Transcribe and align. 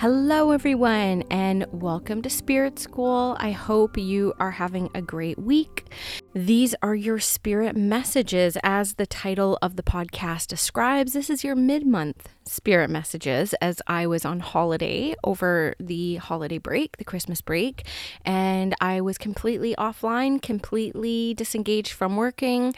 Hello, 0.00 0.50
everyone, 0.50 1.22
and 1.30 1.64
welcome 1.72 2.20
to 2.20 2.28
Spirit 2.28 2.78
School. 2.78 3.34
I 3.40 3.52
hope 3.52 3.96
you 3.96 4.34
are 4.38 4.50
having 4.50 4.90
a 4.94 5.00
great 5.00 5.38
week. 5.38 5.86
These 6.36 6.74
are 6.82 6.94
your 6.94 7.18
spirit 7.18 7.78
messages, 7.78 8.58
as 8.62 8.96
the 8.96 9.06
title 9.06 9.56
of 9.62 9.76
the 9.76 9.82
podcast 9.82 10.48
describes. 10.48 11.14
This 11.14 11.30
is 11.30 11.42
your 11.42 11.56
mid 11.56 11.86
month 11.86 12.28
spirit 12.44 12.88
messages 12.88 13.54
as 13.54 13.82
I 13.86 14.06
was 14.06 14.24
on 14.24 14.40
holiday 14.40 15.14
over 15.24 15.74
the 15.80 16.16
holiday 16.16 16.58
break, 16.58 16.98
the 16.98 17.04
Christmas 17.04 17.40
break, 17.40 17.86
and 18.24 18.74
I 18.80 19.00
was 19.00 19.18
completely 19.18 19.74
offline, 19.76 20.40
completely 20.40 21.34
disengaged 21.34 21.92
from 21.92 22.16
working. 22.16 22.74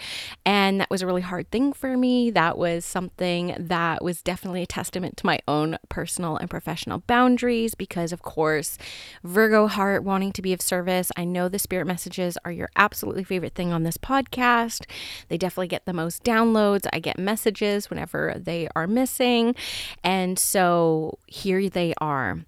And 0.46 0.80
that 0.80 0.88
was 0.88 1.02
a 1.02 1.06
really 1.06 1.20
hard 1.20 1.50
thing 1.50 1.72
for 1.72 1.96
me. 1.96 2.30
That 2.30 2.56
was 2.56 2.84
something 2.84 3.54
that 3.58 4.02
was 4.02 4.22
definitely 4.22 4.62
a 4.62 4.66
testament 4.66 5.16
to 5.18 5.26
my 5.26 5.40
own 5.46 5.78
personal 5.88 6.36
and 6.36 6.48
professional 6.48 7.02
boundaries 7.06 7.74
because, 7.74 8.12
of 8.12 8.22
course, 8.22 8.78
Virgo 9.24 9.66
heart 9.66 10.04
wanting 10.04 10.32
to 10.32 10.42
be 10.42 10.52
of 10.52 10.62
service. 10.62 11.10
I 11.16 11.24
know 11.24 11.48
the 11.48 11.58
spirit 11.58 11.86
messages 11.86 12.38
are 12.44 12.52
your 12.52 12.70
absolutely 12.76 13.24
favorite 13.24 13.47
thing 13.54 13.72
on 13.72 13.82
this 13.82 13.96
podcast. 13.96 14.84
They 15.28 15.38
definitely 15.38 15.68
get 15.68 15.84
the 15.84 15.92
most 15.92 16.24
downloads. 16.24 16.86
I 16.92 16.98
get 17.00 17.18
messages 17.18 17.90
whenever 17.90 18.34
they 18.36 18.68
are 18.74 18.86
missing. 18.86 19.54
And 20.02 20.38
so 20.38 21.18
here 21.26 21.68
they 21.68 21.94
are. 22.00 22.40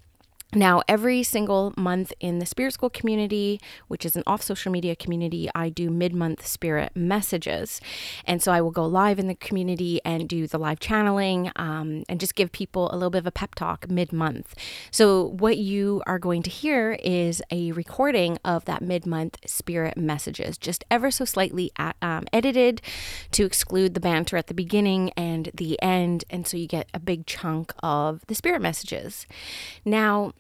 Now, 0.53 0.83
every 0.89 1.23
single 1.23 1.73
month 1.77 2.13
in 2.19 2.41
the 2.41 2.47
Spirit 2.47 2.73
School 2.73 2.91
community, 2.91 3.61
which 3.87 4.05
is 4.05 4.17
an 4.17 4.25
off 4.27 4.43
social 4.43 4.73
media 4.73 4.97
community, 4.97 5.49
I 5.55 5.69
do 5.69 5.91
mid 5.91 6.13
month 6.13 6.45
spirit 6.45 6.91
messages. 6.97 7.81
And 8.25 8.43
so 8.43 8.51
I 8.51 8.61
will 8.61 8.73
go 8.73 8.85
live 8.85 9.21
in 9.21 9.29
the 9.29 9.37
community 9.37 10.01
and 10.05 10.29
do 10.29 10.49
the 10.49 10.59
live 10.59 10.81
channeling 10.81 11.53
um, 11.55 12.03
and 12.09 12.19
just 12.19 12.35
give 12.35 12.51
people 12.51 12.91
a 12.91 12.95
little 12.95 13.11
bit 13.11 13.19
of 13.19 13.29
a 13.29 13.33
pep 13.33 13.55
talk 13.55 13.89
mid 13.89 14.13
month. 14.13 14.57
So, 14.91 15.25
what 15.25 15.57
you 15.57 16.03
are 16.07 16.19
going 16.19 16.43
to 16.43 16.51
hear 16.51 16.99
is 17.01 17.41
a 17.53 17.71
recording 17.71 18.39
of 18.45 18.65
that 18.65 18.83
mid 18.83 19.07
month 19.07 19.39
spirit 19.47 19.97
messages, 19.97 20.59
just 20.59 20.85
ever 20.91 21.13
so 21.13 21.25
slightly 21.25 21.71
at, 21.77 21.95
um, 22.03 22.25
edited 22.33 22.83
to 23.31 23.45
exclude 23.45 23.95
the 23.95 24.01
banter 24.01 24.37
at 24.37 24.49
the 24.49 24.55
beginning 24.55 25.11
and 25.17 25.51
the 25.55 25.81
end. 25.81 26.25
And 26.29 26.45
so 26.45 26.57
you 26.57 26.67
get 26.67 26.89
a 26.93 26.99
big 26.99 27.27
chunk 27.27 27.73
of 27.85 28.27
the 28.27 28.35
spirit 28.35 28.61
messages. 28.61 29.29
Now, 29.85 30.33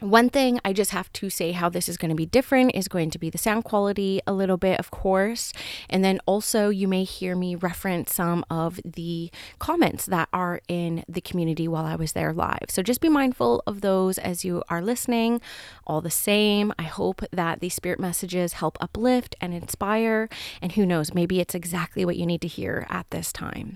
one 0.00 0.30
thing 0.30 0.60
I 0.64 0.72
just 0.72 0.92
have 0.92 1.12
to 1.14 1.28
say 1.28 1.52
how 1.52 1.68
this 1.68 1.88
is 1.88 1.96
going 1.96 2.10
to 2.10 2.14
be 2.14 2.26
different 2.26 2.74
is 2.74 2.86
going 2.86 3.10
to 3.10 3.18
be 3.18 3.30
the 3.30 3.38
sound 3.38 3.64
quality 3.64 4.20
a 4.26 4.32
little 4.32 4.56
bit, 4.56 4.78
of 4.78 4.90
course. 4.90 5.52
And 5.90 6.04
then 6.04 6.20
also, 6.24 6.68
you 6.68 6.86
may 6.86 7.04
hear 7.04 7.34
me 7.34 7.56
reference 7.56 8.14
some 8.14 8.44
of 8.48 8.80
the 8.84 9.30
comments 9.58 10.06
that 10.06 10.28
are 10.32 10.60
in 10.68 11.04
the 11.08 11.20
community 11.20 11.66
while 11.66 11.84
I 11.84 11.96
was 11.96 12.12
there 12.12 12.32
live. 12.32 12.66
So 12.68 12.82
just 12.82 13.00
be 13.00 13.08
mindful 13.08 13.62
of 13.66 13.80
those 13.80 14.18
as 14.18 14.44
you 14.44 14.62
are 14.68 14.82
listening. 14.82 15.40
All 15.86 16.00
the 16.00 16.10
same, 16.10 16.72
I 16.78 16.84
hope 16.84 17.22
that 17.32 17.60
these 17.60 17.74
spirit 17.74 17.98
messages 17.98 18.54
help 18.54 18.78
uplift 18.80 19.34
and 19.40 19.52
inspire. 19.52 20.28
And 20.62 20.72
who 20.72 20.86
knows, 20.86 21.12
maybe 21.12 21.40
it's 21.40 21.54
exactly 21.54 22.04
what 22.04 22.16
you 22.16 22.26
need 22.26 22.42
to 22.42 22.48
hear 22.48 22.86
at 22.88 23.10
this 23.10 23.32
time. 23.32 23.74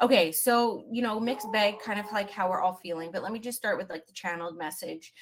Okay, 0.00 0.32
so 0.32 0.84
you 0.90 1.02
know, 1.02 1.18
mixed 1.18 1.50
bag, 1.52 1.80
kind 1.80 1.98
of 1.98 2.06
like 2.12 2.30
how 2.30 2.50
we're 2.50 2.60
all 2.60 2.78
feeling. 2.82 3.10
But 3.12 3.22
let 3.22 3.32
me 3.32 3.38
just 3.38 3.58
start 3.58 3.78
with 3.78 3.90
like 3.90 4.06
the 4.06 4.12
channeled 4.12 4.58
message. 4.58 5.12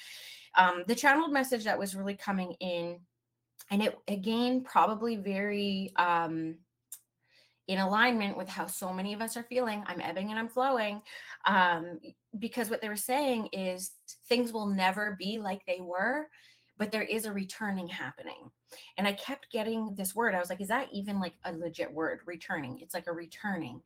Um, 0.57 0.83
the 0.87 0.95
channeled 0.95 1.31
message 1.31 1.63
that 1.65 1.79
was 1.79 1.95
really 1.95 2.15
coming 2.15 2.53
in, 2.59 2.99
and 3.71 3.83
it 3.83 3.97
again 4.07 4.61
probably 4.61 5.15
very 5.15 5.91
um 5.95 6.55
in 7.67 7.79
alignment 7.79 8.37
with 8.37 8.47
how 8.47 8.67
so 8.67 8.93
many 8.93 9.13
of 9.13 9.21
us 9.21 9.35
are 9.35 9.43
feeling. 9.43 9.83
I'm 9.87 10.01
ebbing 10.01 10.29
and 10.29 10.37
I'm 10.37 10.49
flowing. 10.49 11.01
Um, 11.47 11.99
because 12.37 12.69
what 12.69 12.79
they 12.79 12.89
were 12.89 12.95
saying 12.95 13.49
is 13.53 13.91
things 14.29 14.53
will 14.53 14.67
never 14.67 15.15
be 15.19 15.39
like 15.39 15.65
they 15.65 15.79
were 15.81 16.27
but 16.77 16.91
there 16.91 17.03
is 17.03 17.25
a 17.25 17.31
returning 17.31 17.87
happening. 17.87 18.51
And 18.97 19.07
I 19.07 19.13
kept 19.13 19.51
getting 19.51 19.93
this 19.95 20.15
word. 20.15 20.35
I 20.35 20.39
was 20.39 20.49
like, 20.49 20.61
is 20.61 20.67
that 20.69 20.87
even 20.91 21.19
like 21.19 21.33
a 21.43 21.51
legit 21.51 21.91
word? 21.91 22.21
Returning. 22.25 22.79
It's 22.81 22.93
like 22.93 23.07
a 23.07 23.11
returning. 23.11 23.81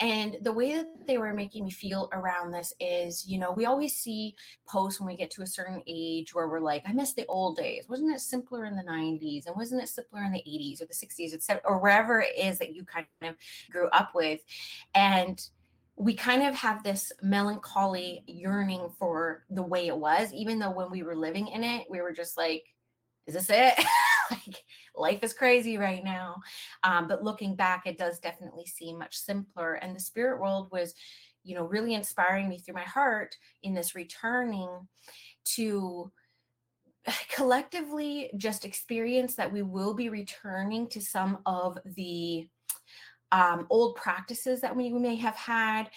And 0.00 0.36
the 0.42 0.52
way 0.52 0.74
that 0.74 0.86
they 1.06 1.18
were 1.18 1.34
making 1.34 1.64
me 1.64 1.70
feel 1.70 2.08
around 2.12 2.52
this 2.52 2.72
is, 2.80 3.26
you 3.26 3.38
know, 3.38 3.52
we 3.52 3.66
always 3.66 3.96
see 3.96 4.34
posts 4.68 5.00
when 5.00 5.06
we 5.06 5.16
get 5.16 5.30
to 5.32 5.42
a 5.42 5.46
certain 5.46 5.82
age 5.86 6.34
where 6.34 6.48
we're 6.48 6.60
like, 6.60 6.82
I 6.86 6.92
miss 6.92 7.12
the 7.12 7.26
old 7.26 7.56
days. 7.56 7.88
Wasn't 7.88 8.14
it 8.14 8.20
simpler 8.20 8.64
in 8.64 8.76
the 8.76 8.82
90s? 8.82 9.46
And 9.46 9.56
wasn't 9.56 9.82
it 9.82 9.88
simpler 9.88 10.22
in 10.24 10.32
the 10.32 10.44
80s 10.46 10.82
or 10.82 10.86
the 10.86 10.94
60s, 10.94 11.34
etc., 11.34 11.62
or 11.64 11.78
wherever 11.78 12.20
it 12.20 12.36
is 12.36 12.58
that 12.58 12.74
you 12.74 12.84
kind 12.84 13.06
of 13.22 13.34
grew 13.70 13.88
up 13.88 14.12
with? 14.14 14.40
And 14.94 15.40
we 16.00 16.14
kind 16.14 16.42
of 16.42 16.54
have 16.54 16.82
this 16.82 17.12
melancholy 17.20 18.24
yearning 18.26 18.88
for 18.98 19.44
the 19.50 19.62
way 19.62 19.86
it 19.86 19.96
was, 19.96 20.32
even 20.32 20.58
though 20.58 20.70
when 20.70 20.90
we 20.90 21.02
were 21.02 21.14
living 21.14 21.48
in 21.48 21.62
it, 21.62 21.86
we 21.90 22.00
were 22.00 22.12
just 22.12 22.38
like, 22.38 22.64
is 23.26 23.34
this 23.34 23.50
it? 23.50 23.74
like 24.30 24.64
life 24.96 25.22
is 25.22 25.32
crazy 25.32 25.78
right 25.78 26.04
now. 26.04 26.36
Um, 26.84 27.08
but 27.08 27.24
looking 27.24 27.56
back, 27.56 27.86
it 27.86 27.98
does 27.98 28.18
definitely 28.18 28.66
seem 28.66 28.98
much 28.98 29.16
simpler. 29.16 29.74
And 29.74 29.94
the 29.94 30.00
spirit 30.00 30.40
world 30.40 30.68
was, 30.70 30.94
you 31.42 31.54
know, 31.54 31.64
really 31.64 31.94
inspiring 31.94 32.48
me 32.48 32.58
through 32.58 32.74
my 32.74 32.82
heart 32.82 33.34
in 33.62 33.74
this 33.74 33.94
returning 33.94 34.68
to 35.56 36.10
collectively 37.34 38.30
just 38.36 38.64
experience 38.64 39.34
that 39.36 39.52
we 39.52 39.62
will 39.62 39.94
be 39.94 40.08
returning 40.08 40.88
to 40.88 41.00
some 41.00 41.38
of 41.46 41.78
the 41.84 42.48
um, 43.32 43.66
old 43.70 43.96
practices 43.96 44.60
that 44.60 44.74
we, 44.74 44.90
may 44.90 45.16
have 45.16 45.36
had, 45.36 45.90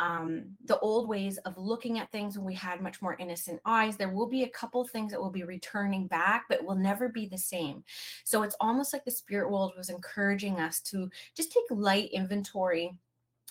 um, 0.00 0.44
the 0.64 0.78
old 0.78 1.08
ways 1.08 1.38
of 1.38 1.56
looking 1.56 1.98
at 1.98 2.10
things 2.12 2.36
when 2.36 2.46
we 2.46 2.54
had 2.54 2.80
much 2.80 3.02
more 3.02 3.16
innocent 3.18 3.60
eyes. 3.64 3.96
There 3.96 4.10
will 4.10 4.28
be 4.28 4.44
a 4.44 4.48
couple 4.50 4.86
things 4.86 5.12
that 5.12 5.20
will 5.20 5.30
be 5.30 5.44
returning 5.44 6.06
back, 6.06 6.44
but 6.48 6.64
will 6.64 6.76
never 6.76 7.08
be 7.08 7.26
the 7.26 7.38
same. 7.38 7.82
So 8.24 8.42
it's 8.42 8.56
almost 8.60 8.92
like 8.92 9.04
the 9.04 9.10
spirit 9.10 9.50
world 9.50 9.72
was 9.76 9.90
encouraging 9.90 10.60
us 10.60 10.80
to 10.82 11.10
just 11.34 11.52
take 11.52 11.64
light 11.70 12.10
inventory 12.12 12.94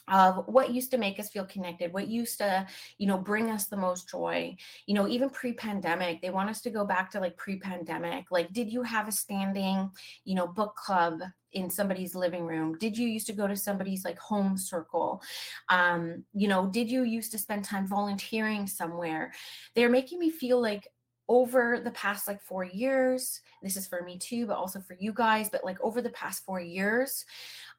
of 0.08 0.46
what 0.48 0.72
used 0.72 0.92
to 0.92 0.98
make 0.98 1.20
us 1.20 1.30
feel 1.30 1.46
connected 1.46 1.92
what 1.92 2.08
used 2.08 2.38
to 2.38 2.66
you 2.98 3.08
know 3.08 3.18
bring 3.18 3.52
us 3.52 3.66
the 3.66 3.78
most 3.78 4.10
joy. 4.10 4.56
You 4.86 4.96
know 4.96 5.08
even 5.08 5.30
pre-pandemic 5.30 6.22
they 6.22 6.30
want 6.30 6.50
us 6.50 6.62
to 6.62 6.70
go 6.70 6.86
back 6.86 7.12
to 7.12 7.20
like 7.20 7.38
pre-pandemic. 7.38 8.26
Like 8.32 8.54
did 8.54 8.72
you 8.72 8.84
have 8.84 9.08
a 9.08 9.12
standing 9.12 9.90
you 10.24 10.36
know 10.36 10.48
book 10.48 10.76
club 10.76 11.22
in 11.54 11.70
somebody's 11.70 12.14
living 12.14 12.46
room? 12.46 12.78
Did 12.78 12.98
you 12.98 13.08
used 13.08 13.28
to 13.28 13.34
go 13.34 13.48
to 13.48 13.56
somebody's 13.56 14.06
like 14.06 14.20
home 14.20 14.58
circle? 14.58 15.22
Um 15.70 16.24
you 16.34 16.48
know 16.48 16.68
did 16.68 16.90
you 16.90 17.04
used 17.04 17.32
to 17.34 17.38
spend 17.40 17.66
time 17.66 17.88
volunteering 17.88 18.68
somewhere? 18.68 19.34
They're 19.76 19.90
making 19.90 20.20
me 20.20 20.30
feel 20.30 20.62
like 20.62 20.88
over 21.30 21.80
the 21.80 21.92
past 21.92 22.28
like 22.28 22.42
four 22.42 22.64
years 22.64 23.42
this 23.62 23.76
is 23.76 23.88
for 23.88 24.02
me 24.04 24.18
too 24.18 24.46
but 24.46 24.56
also 24.56 24.80
for 24.80 24.96
you 25.00 25.12
guys 25.14 25.50
but 25.50 25.64
like 25.64 25.80
over 25.82 26.02
the 26.02 26.10
past 26.12 26.46
four 26.46 26.60
years 26.60 27.26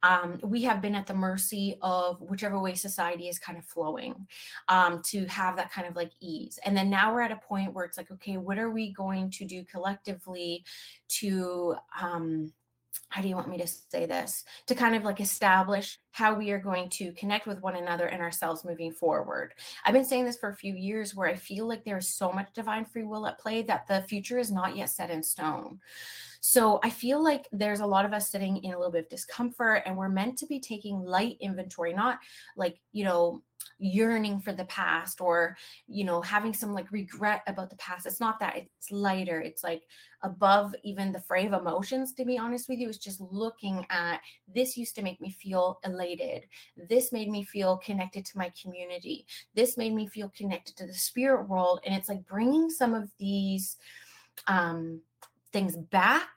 um, 0.02 0.38
we 0.42 0.62
have 0.62 0.80
been 0.80 0.94
at 0.94 1.06
the 1.06 1.14
mercy 1.14 1.76
of 1.82 2.20
whichever 2.20 2.58
way 2.58 2.74
society 2.74 3.28
is 3.28 3.38
kind 3.38 3.58
of 3.58 3.64
flowing 3.64 4.26
um, 4.68 5.02
to 5.06 5.26
have 5.26 5.56
that 5.56 5.72
kind 5.72 5.88
of 5.88 5.96
like 5.96 6.12
ease. 6.20 6.58
And 6.64 6.76
then 6.76 6.88
now 6.88 7.12
we're 7.12 7.22
at 7.22 7.32
a 7.32 7.36
point 7.36 7.74
where 7.74 7.84
it's 7.84 7.98
like, 7.98 8.10
okay, 8.12 8.36
what 8.36 8.58
are 8.58 8.70
we 8.70 8.92
going 8.92 9.30
to 9.32 9.44
do 9.44 9.64
collectively 9.64 10.64
to, 11.08 11.74
um, 12.00 12.52
how 13.08 13.22
do 13.22 13.28
you 13.28 13.34
want 13.34 13.48
me 13.48 13.58
to 13.58 13.66
say 13.66 14.06
this? 14.06 14.44
To 14.66 14.74
kind 14.74 14.94
of 14.94 15.04
like 15.04 15.20
establish 15.20 15.98
how 16.12 16.34
we 16.34 16.50
are 16.50 16.58
going 16.58 16.90
to 16.90 17.12
connect 17.12 17.46
with 17.46 17.62
one 17.62 17.76
another 17.76 18.06
and 18.06 18.20
ourselves 18.20 18.64
moving 18.64 18.92
forward. 18.92 19.54
I've 19.84 19.94
been 19.94 20.04
saying 20.04 20.24
this 20.24 20.38
for 20.38 20.50
a 20.50 20.56
few 20.56 20.74
years 20.74 21.14
where 21.14 21.28
i 21.28 21.34
feel 21.34 21.68
like 21.68 21.84
there's 21.84 22.08
so 22.08 22.32
much 22.32 22.52
divine 22.54 22.84
free 22.84 23.04
will 23.04 23.26
at 23.26 23.38
play 23.38 23.62
that 23.62 23.86
the 23.86 24.02
future 24.02 24.38
is 24.38 24.50
not 24.50 24.76
yet 24.76 24.90
set 24.90 25.10
in 25.10 25.22
stone. 25.22 25.78
So 26.40 26.80
I 26.82 26.90
feel 26.90 27.22
like 27.22 27.48
there's 27.52 27.80
a 27.80 27.86
lot 27.86 28.04
of 28.04 28.12
us 28.12 28.30
sitting 28.30 28.58
in 28.58 28.72
a 28.72 28.76
little 28.76 28.92
bit 28.92 29.04
of 29.04 29.10
discomfort 29.10 29.82
and 29.86 29.96
we're 29.96 30.08
meant 30.08 30.38
to 30.38 30.46
be 30.46 30.60
taking 30.60 31.00
light 31.00 31.36
inventory, 31.40 31.92
not 31.92 32.18
like, 32.56 32.78
you 32.92 33.04
know, 33.04 33.42
yearning 33.78 34.40
for 34.40 34.52
the 34.52 34.64
past 34.64 35.20
or 35.20 35.56
you 35.86 36.04
know 36.04 36.20
having 36.20 36.52
some 36.52 36.72
like 36.72 36.90
regret 36.90 37.42
about 37.46 37.70
the 37.70 37.76
past 37.76 38.06
it's 38.06 38.20
not 38.20 38.40
that 38.40 38.56
it's 38.56 38.90
lighter 38.90 39.40
it's 39.40 39.62
like 39.62 39.82
above 40.22 40.74
even 40.82 41.12
the 41.12 41.20
fray 41.20 41.46
of 41.46 41.52
emotions 41.52 42.12
to 42.12 42.24
be 42.24 42.36
honest 42.36 42.68
with 42.68 42.78
you 42.78 42.88
it's 42.88 42.98
just 42.98 43.20
looking 43.20 43.86
at 43.90 44.20
this 44.52 44.76
used 44.76 44.94
to 44.96 45.02
make 45.02 45.20
me 45.20 45.30
feel 45.30 45.78
elated. 45.84 46.44
This 46.88 47.12
made 47.12 47.30
me 47.30 47.44
feel 47.44 47.76
connected 47.78 48.24
to 48.26 48.38
my 48.38 48.52
community. 48.60 49.26
This 49.54 49.76
made 49.76 49.94
me 49.94 50.06
feel 50.06 50.32
connected 50.36 50.76
to 50.76 50.86
the 50.86 50.94
spirit 50.94 51.48
world. 51.48 51.80
And 51.84 51.94
it's 51.94 52.08
like 52.08 52.26
bringing 52.26 52.70
some 52.70 52.94
of 52.94 53.10
these 53.18 53.76
um, 54.46 55.00
things 55.52 55.76
back 55.76 56.28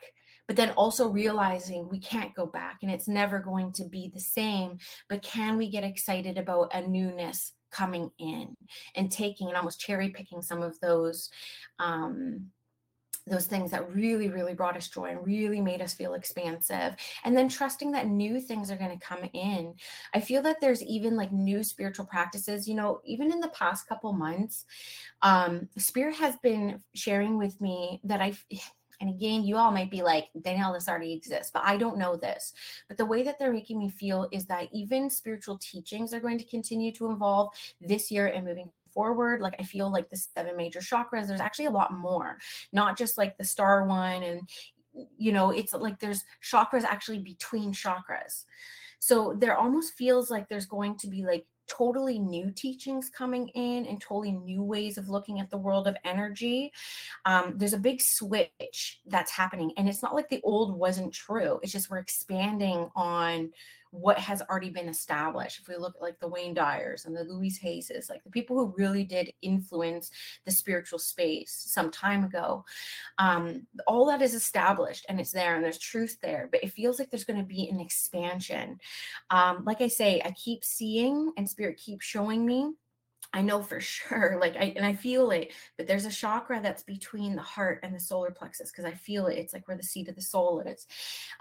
but 0.52 0.58
then 0.58 0.72
also 0.72 1.08
realizing 1.08 1.88
we 1.88 1.98
can't 1.98 2.36
go 2.36 2.46
back 2.46 2.80
and 2.82 2.92
it's 2.92 3.08
never 3.08 3.40
going 3.40 3.72
to 3.72 3.86
be 3.86 4.12
the 4.14 4.20
same. 4.20 4.78
But 5.08 5.22
can 5.22 5.56
we 5.56 5.70
get 5.70 5.86
excited 5.86 6.38
about 6.38 6.76
a 6.76 6.86
newness 6.86 7.54
coming 7.72 8.12
in 8.20 8.58
and 8.98 9.10
taking 9.10 9.48
and 9.48 9.56
almost 9.56 9.80
cherry 9.80 10.10
picking 10.10 10.42
some 10.42 10.62
of 10.62 10.78
those? 10.82 11.30
Um, 11.80 12.48
those 13.28 13.46
things 13.46 13.72
that 13.72 13.96
really, 13.96 14.28
really 14.28 14.54
brought 14.54 14.76
us 14.76 14.90
joy 14.90 15.12
and 15.12 15.26
really 15.26 15.62
made 15.62 15.82
us 15.82 15.94
feel 15.94 16.16
expansive. 16.16 16.96
And 17.24 17.38
then 17.38 17.48
trusting 17.48 17.92
that 17.92 18.08
new 18.08 18.42
things 18.42 18.72
are 18.72 18.78
going 18.78 18.98
to 18.98 19.06
come 19.06 19.30
in. 19.32 19.76
I 20.14 20.20
feel 20.20 20.42
that 20.42 20.58
there's 20.60 20.84
even 20.84 21.16
like 21.16 21.32
new 21.32 21.64
spiritual 21.64 22.08
practices. 22.08 22.68
You 22.68 22.74
know, 22.74 23.00
even 23.06 23.32
in 23.32 23.40
the 23.40 23.50
past 23.50 23.88
couple 23.88 24.12
months, 24.12 24.66
um, 25.22 25.70
Spirit 25.78 26.16
has 26.16 26.36
been 26.44 26.82
sharing 26.96 27.38
with 27.38 27.62
me 27.62 28.02
that 28.04 28.22
I 28.22 28.34
and 29.02 29.10
again, 29.10 29.44
you 29.44 29.58
all 29.58 29.72
might 29.72 29.90
be 29.90 30.04
like, 30.04 30.30
Danielle, 30.40 30.74
this 30.74 30.88
already 30.88 31.12
exists, 31.14 31.52
but 31.52 31.64
I 31.66 31.76
don't 31.76 31.98
know 31.98 32.16
this. 32.16 32.54
But 32.88 32.98
the 32.98 33.06
way 33.06 33.24
that 33.24 33.40
they're 33.40 33.52
making 33.52 33.80
me 33.80 33.90
feel 33.90 34.30
is 34.32 34.46
that 34.46 34.70
even 34.72 35.10
spiritual 35.10 35.58
teachings 35.58 36.14
are 36.14 36.20
going 36.20 36.38
to 36.38 36.46
continue 36.46 36.92
to 36.94 37.12
evolve 37.12 37.50
this 37.82 38.12
year 38.12 38.28
and 38.28 38.46
moving 38.46 38.70
forward. 38.94 39.42
Like 39.42 39.56
I 39.60 39.64
feel 39.64 39.92
like 39.92 40.10
the 40.10 40.18
seven 40.18 40.56
major 40.56 40.80
chakras, 40.80 41.28
there's 41.28 41.42
actually 41.42 41.66
a 41.66 41.72
lot 41.72 41.94
more, 41.94 42.38
not 42.72 42.96
just 42.96 43.18
like 43.18 43.38
the 43.38 43.44
star 43.44 43.86
one. 43.86 44.22
And, 44.22 44.48
you 45.18 45.32
know, 45.32 45.50
it's 45.50 45.74
like 45.74 46.00
there's 46.00 46.24
chakras 46.44 46.84
actually 46.84 47.20
between 47.20 47.74
chakras. 47.74 48.44
So 49.00 49.36
there 49.36 49.58
almost 49.58 49.96
feels 49.96 50.30
like 50.30 50.48
there's 50.48 50.68
going 50.68 50.96
to 50.98 51.08
be 51.08 51.24
like 51.24 51.48
totally 51.72 52.20
new 52.20 52.52
teachings 52.52 53.10
coming 53.10 53.48
in 53.50 53.86
and 53.86 54.02
totally 54.02 54.32
new 54.32 54.62
ways 54.62 54.98
of 54.98 55.10
looking 55.10 55.40
at 55.40 55.50
the 55.50 55.58
world 55.58 55.88
of 55.88 55.96
energy. 56.04 56.72
Um, 57.26 57.54
there's 57.56 57.74
a 57.74 57.78
big 57.78 58.02
switch 58.02 59.00
that's 59.08 59.32
happening. 59.32 59.72
And 59.78 59.88
it's 59.88 60.04
not 60.04 60.16
like 60.16 60.30
the 60.30 60.42
old 60.44 60.78
wasn't 60.78 61.14
true. 61.14 61.60
It's 61.64 61.72
just 61.72 61.90
we're 61.90 62.00
expanding 62.00 62.90
on 62.96 63.52
what 63.92 64.18
has 64.18 64.42
already 64.42 64.70
been 64.70 64.88
established. 64.88 65.60
If 65.60 65.68
we 65.68 65.76
look 65.76 65.96
at 65.96 66.02
like 66.02 66.20
the 66.20 66.28
Wayne 66.28 66.54
Dyers 66.54 67.06
and 67.06 67.16
the 67.16 67.26
Louise 67.26 67.58
Hays, 67.58 67.92
like 68.10 68.24
the 68.24 68.30
people 68.30 68.58
who 68.58 68.74
really 68.78 69.04
did 69.04 69.32
influence 69.42 70.12
the 70.46 70.52
spiritual 70.52 70.98
space 70.98 71.52
some 71.68 71.92
time 71.92 72.24
ago, 72.24 72.66
um, 73.18 73.68
all 73.88 74.06
that 74.08 74.22
is 74.22 74.34
established 74.34 75.06
and 75.10 75.20
it's 75.20 75.32
there 75.32 75.56
and 75.56 75.64
there's 75.64 75.78
truth 75.78 76.18
there. 76.22 76.48
But 76.52 76.64
it 76.64 76.72
feels 76.72 77.00
like 77.00 77.10
there's 77.10 77.26
going 77.26 77.40
to 77.40 77.46
be 77.46 77.68
an 77.70 77.80
expansion. 77.80 78.80
Um, 79.30 79.64
like 79.66 79.82
I 79.82 79.88
say, 79.88 80.22
I 80.24 80.32
keep 80.32 80.64
seeing 80.64 81.34
and 81.38 81.50
spirit 81.50 81.78
keeps 81.78 82.06
showing 82.06 82.46
me 82.46 82.72
I 83.34 83.42
know 83.42 83.62
for 83.62 83.80
sure, 83.80 84.38
like 84.40 84.56
I 84.56 84.74
and 84.76 84.86
I 84.86 84.94
feel 84.94 85.32
it, 85.32 85.54
but 85.78 85.88
there's 85.88 86.06
a 86.06 86.12
chakra 86.12 86.60
that's 86.62 86.84
between 86.84 87.36
the 87.36 87.42
heart 87.42 87.80
and 87.84 87.96
the 87.96 88.00
solar 88.00 88.32
plexus 88.32 88.72
because 88.72 88.86
I 88.86 88.92
feel 88.92 89.28
it. 89.28 89.38
It's 89.38 89.54
like 89.54 89.68
where 89.68 89.78
the 89.78 89.84
seat 89.84 90.10
of 90.10 90.16
the 90.16 90.22
soul 90.22 90.62
is. 90.62 90.88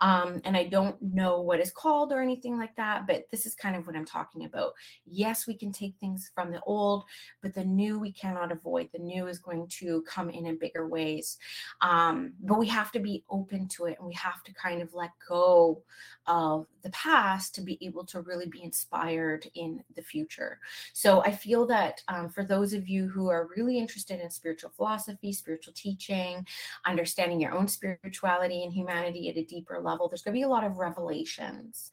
Um, 0.01 0.41
and 0.45 0.57
I 0.57 0.65
don't 0.65 1.01
know 1.03 1.41
what 1.41 1.61
is 1.61 1.73
called 1.73 2.13
or 2.13 2.21
anything 2.21 2.59
like 2.59 2.75
that, 2.77 3.07
but 3.07 3.25
this 3.31 3.45
is 3.45 3.55
kind 3.55 3.77
of 3.77 3.87
what 3.87 3.97
I'm 3.97 4.05
talking 4.05 4.45
about. 4.45 4.73
Yes, 5.05 5.47
we 5.47 5.55
can 5.55 5.73
take 5.73 5.95
things 5.99 6.31
from 6.35 6.53
the 6.53 6.61
old, 6.63 7.05
but 7.43 7.55
the 7.55 7.65
new 7.65 7.99
we 7.99 8.13
cannot 8.13 8.53
avoid. 8.53 8.89
The 8.93 8.99
new 9.01 9.27
is 9.27 9.39
going 9.39 9.67
to 9.81 10.03
come 10.03 10.31
in 10.31 10.47
in 10.47 10.59
bigger 10.59 10.87
ways. 10.89 11.39
Um, 11.81 12.35
but 12.41 12.59
we 12.59 12.69
have 12.69 12.93
to 12.93 13.01
be 13.01 13.25
open 13.31 13.69
to 13.69 13.87
it 13.87 13.97
and 13.99 14.07
we 14.07 14.15
have 14.15 14.43
to 14.45 14.55
kind 14.55 14.81
of 14.81 14.95
let 14.95 15.11
go 15.29 15.83
of 16.27 16.67
the 16.83 16.91
past 16.91 17.55
to 17.55 17.61
be 17.61 17.79
able 17.81 18.05
to 18.07 18.21
really 18.21 18.47
be 18.47 18.63
inspired 18.63 19.49
in 19.55 19.83
the 19.97 20.03
future. 20.03 20.59
So 20.93 21.23
I 21.23 21.33
feel 21.33 21.67
that 21.67 22.03
um, 22.09 22.29
for 22.29 22.45
those 22.45 22.73
of 22.73 22.89
you 22.89 23.09
who 23.09 23.29
are 23.29 23.49
really 23.57 23.79
interested 23.79 24.21
in 24.21 24.31
spiritual 24.31 24.71
philosophy, 24.71 25.33
spiritual 25.33 25.75
teaching, 25.75 26.47
understanding 26.87 27.41
your 27.41 27.53
own 27.53 27.69
spirituality 27.69 28.65
and 28.65 28.73
humanity 28.73 29.29
at 29.29 29.37
a 29.37 29.45
deeper 29.45 29.81
level, 29.81 30.09
there's 30.09 30.23
going 30.23 30.35
to 30.35 30.39
be 30.39 30.43
a 30.43 30.49
lot 30.49 30.65
of 30.65 30.79
revelations. 30.79 31.91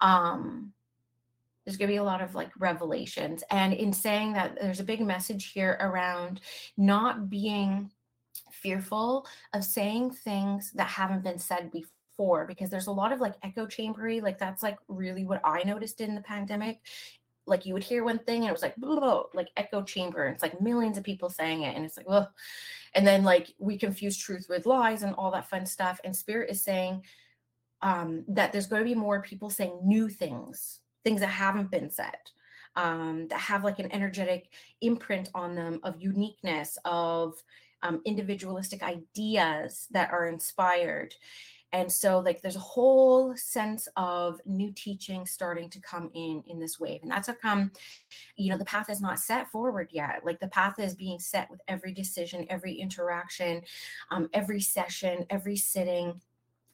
Um, 0.00 0.72
there's 1.64 1.76
going 1.76 1.88
to 1.88 1.94
be 1.94 1.98
a 1.98 2.04
lot 2.04 2.22
of 2.22 2.34
like 2.34 2.50
revelations. 2.58 3.42
And 3.50 3.72
in 3.72 3.92
saying 3.92 4.34
that, 4.34 4.56
there's 4.60 4.80
a 4.80 4.84
big 4.84 5.00
message 5.00 5.52
here 5.52 5.76
around 5.80 6.40
not 6.76 7.28
being 7.28 7.90
fearful 8.52 9.26
of 9.52 9.64
saying 9.64 10.12
things 10.12 10.70
that 10.72 10.88
haven't 10.88 11.24
been 11.24 11.38
said 11.38 11.70
before 11.72 11.90
because 12.46 12.70
there's 12.70 12.86
a 12.86 12.92
lot 12.92 13.12
of 13.12 13.20
like 13.20 13.34
echo 13.42 13.66
chambery 13.66 14.20
like 14.20 14.38
that's 14.38 14.62
like 14.62 14.78
really 14.88 15.24
what 15.24 15.40
i 15.44 15.62
noticed 15.64 16.00
in 16.00 16.14
the 16.14 16.20
pandemic. 16.20 16.80
Like 17.48 17.64
you 17.64 17.74
would 17.74 17.84
hear 17.84 18.02
one 18.02 18.18
thing 18.18 18.40
and 18.40 18.48
it 18.48 18.52
was 18.52 18.62
like 18.62 18.74
blah, 18.74 18.98
blah, 18.98 19.22
like 19.32 19.50
echo 19.56 19.82
chamber 19.82 20.24
and 20.24 20.34
it's 20.34 20.42
like 20.42 20.60
millions 20.60 20.98
of 20.98 21.04
people 21.04 21.30
saying 21.30 21.62
it 21.62 21.76
and 21.76 21.84
it's 21.84 21.96
like 21.96 22.08
well 22.08 22.32
and 22.94 23.06
then 23.06 23.22
like 23.22 23.54
we 23.58 23.78
confuse 23.78 24.16
truth 24.16 24.46
with 24.48 24.66
lies 24.66 25.04
and 25.04 25.14
all 25.14 25.30
that 25.30 25.48
fun 25.48 25.64
stuff 25.64 26.00
and 26.02 26.16
spirit 26.16 26.50
is 26.50 26.60
saying 26.60 27.02
um 27.82 28.24
that 28.26 28.52
there's 28.52 28.66
going 28.66 28.82
to 28.82 28.88
be 28.88 28.96
more 28.96 29.22
people 29.22 29.48
saying 29.48 29.78
new 29.84 30.08
things 30.08 30.80
things 31.04 31.20
that 31.20 31.28
haven't 31.28 31.70
been 31.70 31.88
said 31.88 32.18
um 32.74 33.28
that 33.28 33.38
have 33.38 33.62
like 33.62 33.78
an 33.78 33.92
energetic 33.92 34.48
imprint 34.80 35.28
on 35.32 35.54
them 35.54 35.78
of 35.84 36.02
uniqueness 36.02 36.78
of 36.84 37.40
um, 37.82 38.00
individualistic 38.04 38.82
ideas 38.82 39.86
that 39.90 40.10
are 40.10 40.26
inspired 40.26 41.14
and 41.72 41.90
so 41.90 42.20
like 42.20 42.40
there's 42.42 42.56
a 42.56 42.60
whole 42.60 43.36
sense 43.36 43.88
of 43.96 44.40
new 44.46 44.72
teaching 44.72 45.26
starting 45.26 45.68
to 45.70 45.80
come 45.80 46.10
in 46.14 46.42
in 46.46 46.58
this 46.58 46.78
wave. 46.78 47.00
And 47.02 47.10
that's 47.10 47.28
how 47.28 47.34
come 47.34 47.72
you 48.36 48.50
know 48.50 48.58
the 48.58 48.64
path 48.64 48.88
is 48.88 49.00
not 49.00 49.18
set 49.18 49.50
forward 49.50 49.88
yet. 49.90 50.20
Like 50.24 50.40
the 50.40 50.48
path 50.48 50.78
is 50.78 50.94
being 50.94 51.18
set 51.18 51.50
with 51.50 51.60
every 51.68 51.92
decision 51.92 52.46
every 52.50 52.74
interaction 52.74 53.62
um, 54.10 54.28
every 54.32 54.60
session 54.60 55.26
every 55.30 55.56
sitting 55.56 56.20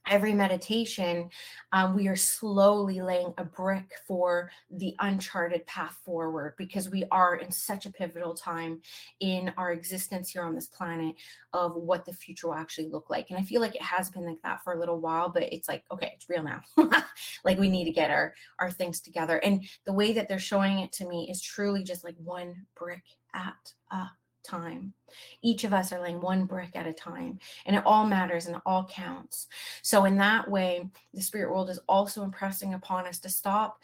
every 0.09 0.33
meditation, 0.33 1.31
um, 1.73 1.95
we 1.95 2.09
are 2.09 2.17
slowly 2.17 3.01
laying 3.01 3.33
a 3.39 3.45
brick 3.45 3.93
for 4.07 4.51
the 4.71 4.95
uncharted 5.01 5.67
path 5.67 5.97
forward 6.05 6.55
because 6.59 6.91
we 6.91 7.05
are 7.11 7.37
in 7.37 7.51
such 7.51 7.87
a 7.87 7.91
pivotal 7.91 8.35
time 8.35 8.81
in 9.21 9.53
our 9.57 9.73
existence 9.73 10.31
here 10.31 10.43
on 10.43 10.55
this 10.55 10.67
planet 10.67 11.15
of 11.53 11.75
what 11.75 12.05
the 12.05 12.13
future 12.13 12.49
will 12.49 12.55
actually 12.55 12.89
look 12.89 13.11
like. 13.11 13.31
And 13.31 13.39
I 13.39 13.43
feel 13.43 13.61
like 13.61 13.75
it 13.75 13.83
has 13.83 14.11
been 14.11 14.27
like 14.27 14.43
that 14.43 14.63
for 14.65 14.73
a 14.73 14.79
little 14.79 15.01
while, 15.01 15.29
but 15.29 15.45
it's 15.45 15.69
like, 15.69 15.85
okay, 15.91 16.13
it's 16.15 16.29
real 16.29 16.43
now. 16.43 16.61
like 17.45 17.59
we 17.59 17.69
need 17.69 17.85
to 17.85 17.93
get 17.93 18.11
our, 18.11 18.35
our 18.59 18.71
things 18.71 19.01
together. 19.01 19.39
And 19.39 19.65
the 19.87 19.93
way 19.93 20.13
that 20.13 20.29
they're 20.29 20.39
showing 20.39 20.81
it 20.81 20.93
to 20.93 21.09
me 21.09 21.29
is 21.31 21.41
truly 21.41 21.85
just 21.85 22.05
like 22.05 22.17
one 22.19 22.55
brick 22.77 23.03
at 23.35 23.73
a 23.91 24.11
time. 24.43 24.95
Each 25.43 25.65
of 25.65 25.73
us 25.73 25.93
are 25.93 26.01
laying 26.01 26.21
one 26.21 26.45
brick 26.47 26.71
at 26.75 26.87
a 26.87 26.93
time, 26.93 27.39
and 27.67 27.77
it 27.77 27.85
all 27.85 28.07
matters 28.07 28.47
and 28.47 28.57
it 28.57 28.63
all 28.65 28.85
counts. 28.85 29.47
So, 29.83 30.05
in 30.05 30.17
that 30.19 30.51
way, 30.51 30.89
the 31.13 31.23
spirit 31.23 31.51
world 31.51 31.71
is 31.71 31.81
also 31.89 32.23
impressing 32.23 32.75
upon 32.75 33.07
us 33.07 33.19
to 33.21 33.29
stop 33.29 33.79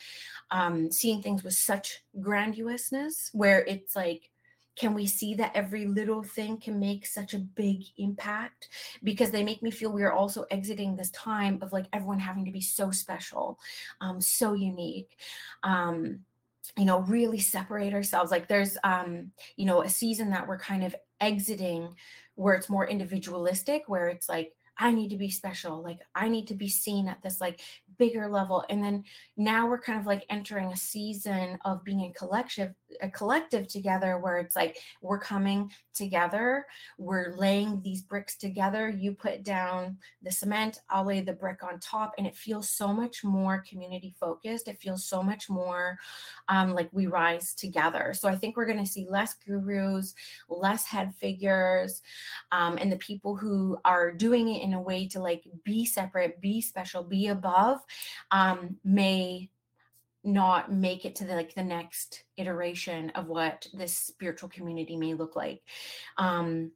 um, 0.51 0.91
seeing 0.91 1.23
things 1.23 1.45
with 1.45 1.55
such 1.55 2.03
grandiosness, 2.19 3.31
where 3.33 3.65
it's 3.65 3.95
like, 3.95 4.31
can 4.79 4.95
we 4.95 5.07
see 5.07 5.35
that 5.35 5.51
every 5.55 5.87
little 5.87 6.23
thing 6.23 6.57
can 6.57 6.79
make 6.79 7.05
such 7.05 7.35
a 7.35 7.39
big 7.39 7.83
impact 7.97 8.69
because 9.03 9.31
they 9.31 9.43
make 9.43 9.61
me 9.61 9.73
feel 9.73 9.91
we 9.91 10.05
are 10.05 10.13
also 10.13 10.45
exiting 10.53 10.95
this 10.95 11.11
time 11.11 11.59
of 11.63 11.73
like 11.73 11.87
everyone 11.93 12.21
having 12.21 12.45
to 12.45 12.53
be 12.53 12.61
so 12.61 12.93
special 12.93 13.59
um, 14.01 14.21
so 14.21 14.55
unique 14.55 15.19
um, 15.65 16.21
you 16.77 16.85
know 16.85 17.01
really 17.01 17.39
separate 17.39 17.95
ourselves 17.95 18.31
like 18.31 18.49
there's 18.49 18.77
um 18.85 19.31
you 19.57 19.65
know 19.65 19.83
a 19.83 19.89
season 19.89 20.31
that 20.31 20.47
we're 20.47 20.59
kind 20.59 20.85
of 20.85 20.95
exiting 21.21 21.95
where 22.35 22.55
it's 22.55 22.69
more 22.69 22.87
individualistic 22.87 23.85
where 23.87 24.09
it's 24.09 24.29
like 24.29 24.53
I 24.79 24.93
need 24.93 25.11
to 25.11 25.17
be 25.17 25.31
special. 25.31 25.83
Like 25.83 25.99
I 26.15 26.29
need 26.29 26.47
to 26.49 26.55
be 26.55 26.69
seen 26.69 27.09
at 27.09 27.21
this 27.21 27.41
like 27.41 27.61
bigger 27.99 28.29
level. 28.29 28.65
And 28.71 28.83
then 28.83 29.05
now 29.37 29.67
we're 29.67 29.81
kind 29.81 29.99
of 29.99 30.07
like 30.07 30.25
entering 30.31 30.73
a 30.73 30.77
season 30.77 31.59
of 31.65 31.85
being 31.85 32.03
a 32.03 32.13
collective, 32.19 32.73
a 33.03 33.11
collective 33.11 33.69
together 33.69 34.19
where 34.19 34.39
it's 34.39 34.57
like 34.57 34.79
we're 35.03 35.19
coming 35.19 35.71
together, 35.95 36.65
we're 36.97 37.35
laying 37.37 37.83
these 37.83 38.03
bricks 38.03 38.37
together. 38.37 38.89
You 38.89 39.13
put 39.13 39.43
down 39.43 39.99
the 40.23 40.31
cement, 40.31 40.81
I'll 40.89 41.05
lay 41.05 41.21
the 41.21 41.33
brick 41.33 41.63
on 41.63 41.81
top, 41.81 42.15
and 42.17 42.27
it 42.27 42.37
feels 42.37 42.71
so 42.71 42.93
much 42.93 43.25
more 43.25 43.65
community 43.69 44.15
focused. 44.19 44.69
It 44.69 44.79
feels 44.79 45.05
so 45.05 45.23
much 45.23 45.51
more 45.51 45.99
um, 46.49 46.73
like 46.73 46.89
we 46.93 47.07
rise 47.07 47.55
together. 47.55 48.15
So 48.15 48.29
I 48.29 48.37
think 48.37 48.57
we're 48.57 48.67
going 48.67 48.85
to 48.85 48.91
see 48.91 49.07
less 49.11 49.35
gurus, 49.45 50.15
less 50.49 50.87
head 50.87 51.15
figures, 51.17 52.01
um, 52.53 52.79
and 52.81 52.91
the 52.91 52.97
people 52.97 53.37
who 53.37 53.77
are 53.85 54.13
doing 54.13 54.49
it 54.55 54.63
in 54.63 54.75
a 54.75 54.81
way 54.81 55.09
to 55.09 55.21
like 55.21 55.45
be 55.65 55.85
separate, 55.85 56.41
be 56.41 56.61
special, 56.61 57.03
be 57.03 57.27
above, 57.27 57.81
um, 58.31 58.77
may 58.85 59.51
not 60.25 60.73
make 60.73 61.05
it 61.05 61.17
to 61.17 61.25
the 61.25 61.35
like 61.35 61.55
the 61.55 61.63
next 61.63 62.25
iteration 62.37 63.11
of 63.11 63.29
what 63.29 63.67
this 63.73 63.97
spiritual 63.97 64.49
community 64.49 64.97
may 64.97 65.15
look 65.15 65.37
like. 65.37 65.63
Um, 66.17 66.73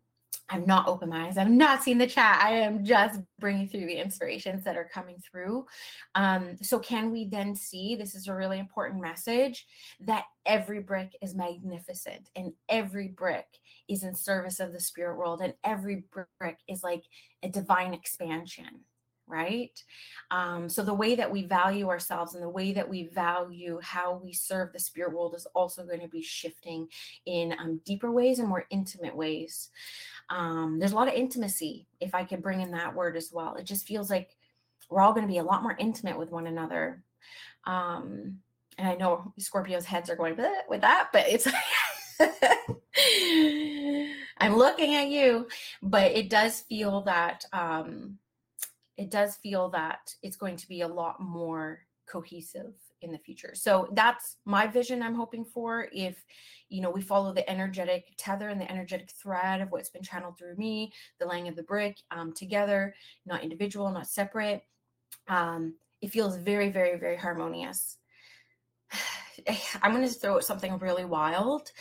I'm 0.49 0.67
not 0.67 0.87
open 0.87 1.09
my 1.09 1.27
eyes. 1.27 1.39
I've 1.39 1.51
not 1.51 1.83
seen 1.83 1.99
the 1.99 2.07
chat. 2.07 2.41
I 2.43 2.53
am 2.53 2.85
just 2.85 3.21
bringing 3.39 3.69
through 3.69 3.87
the 3.87 3.97
inspirations 3.97 4.65
that 4.65 4.77
are 4.77 4.89
coming 4.93 5.17
through. 5.19 5.67
Um, 6.15 6.57
so, 6.61 6.79
can 6.79 7.11
we 7.11 7.27
then 7.27 7.55
see 7.55 7.95
this 7.95 8.15
is 8.15 8.29
a 8.29 8.35
really 8.35 8.59
important 8.59 9.01
message 9.01 9.67
that 10.01 10.25
every 10.45 10.81
brick 10.81 11.17
is 11.23 11.35
magnificent 11.35 12.29
and 12.37 12.53
every 12.69 13.09
brick 13.09 13.47
is 13.89 14.03
in 14.03 14.15
service 14.15 14.61
of 14.61 14.73
the 14.73 14.81
spirit 14.81 15.17
world 15.17 15.41
and 15.41 15.55
every 15.65 16.05
brick 16.39 16.59
is 16.69 16.83
like 16.83 17.05
a 17.43 17.49
divine 17.49 17.95
expansion 17.95 18.85
right? 19.33 19.83
Um, 20.31 20.69
so 20.69 20.83
the 20.83 20.95
way 20.95 21.15
that 21.15 21.31
we 21.31 21.45
value 21.45 21.89
ourselves 21.89 22.35
and 22.35 22.43
the 22.43 22.49
way 22.49 22.73
that 22.73 22.89
we 22.89 23.09
value 23.09 23.81
how 23.83 24.21
we 24.23 24.35
serve 24.35 24.73
the 24.73 24.79
spirit 24.79 25.15
world 25.15 25.35
is 25.35 25.47
also 25.55 25.85
going 25.85 26.01
to 26.01 26.09
be 26.09 26.23
shifting 26.23 26.89
in 27.25 27.55
um, 27.59 27.81
deeper 27.87 28.13
ways 28.13 28.39
and 28.39 28.49
more 28.49 28.67
intimate 28.71 29.17
ways. 29.17 29.71
Um, 30.29 30.79
there's 30.79 30.93
a 30.93 30.97
lot 30.97 31.09
of 31.09 31.15
intimacy, 31.15 31.87
if 32.01 32.15
I 32.15 32.25
could 32.25 32.43
bring 32.43 32.61
in 32.61 32.73
that 32.73 32.95
word 32.95 33.17
as 33.17 33.31
well. 33.33 33.55
It 33.55 33.65
just 33.65 33.87
feels 33.87 34.11
like 34.11 34.37
we're 34.91 35.01
all 35.01 35.15
going 35.15 35.27
to 35.27 35.33
be 35.33 35.39
a 35.39 35.45
lot 35.45 35.63
more 35.63 35.77
intimate 35.79 36.19
with 36.19 36.31
one 36.31 36.47
another. 36.47 37.03
Um, 37.65 38.39
and 38.77 38.89
I 38.89 38.95
know 38.95 39.33
Scorpio's 39.39 39.87
heads 39.87 40.11
are 40.11 40.17
going 40.17 40.37
with 40.69 40.83
that, 40.83 41.09
but 41.13 41.25
it's. 41.27 41.49
I'm 44.39 44.57
looking 44.57 44.97
at 44.97 45.09
you, 45.09 45.47
but 45.83 46.11
it 46.13 46.29
does 46.29 46.61
feel 46.63 47.03
that 47.03 47.45
um, 47.53 48.19
it 49.03 49.11
does 49.11 49.35
feel 49.37 49.69
that 49.71 50.15
it's 50.23 50.37
going 50.37 50.57
to 50.57 50.69
be 50.69 50.83
a 50.83 50.89
lot 50.89 51.21
more 51.21 51.81
cohesive 52.07 52.73
in 53.01 53.11
the 53.11 53.19
future. 53.19 53.53
So 53.55 53.89
that's 53.95 54.37
my 54.45 54.69
vision 54.69 55.03
I'm 55.03 55.17
hoping 55.17 55.45
for 55.45 55.89
if 55.93 56.25
you 56.69 56.81
know 56.81 56.91
we 56.91 57.03
follow 57.03 57.33
the 57.33 57.49
energetic 57.51 58.05
tether 58.17 58.49
and 58.49 58.61
the 58.61 58.71
energetic 58.71 59.11
thread 59.11 59.61
of 59.61 59.73
what's 59.73 59.91
been 59.91 60.05
channeled 60.05 60.39
through 60.39 60.55
me, 60.55 60.93
the 61.19 61.27
laying 61.27 61.49
of 61.49 61.57
the 61.57 61.65
brick 61.65 61.97
um, 62.13 62.33
together, 62.33 62.95
not 63.27 63.43
individual, 63.43 63.91
not 63.91 64.07
separate. 64.07 64.63
Um, 65.27 65.75
it 66.01 66.13
feels 66.13 66.37
very, 66.37 66.71
very, 66.71 66.97
very 66.97 67.17
harmonious. 67.17 67.97
I'm 69.83 69.91
going 69.91 70.07
to 70.07 70.15
throw 70.15 70.39
something 70.39 70.79
really 70.79 71.05
wild. 71.05 71.73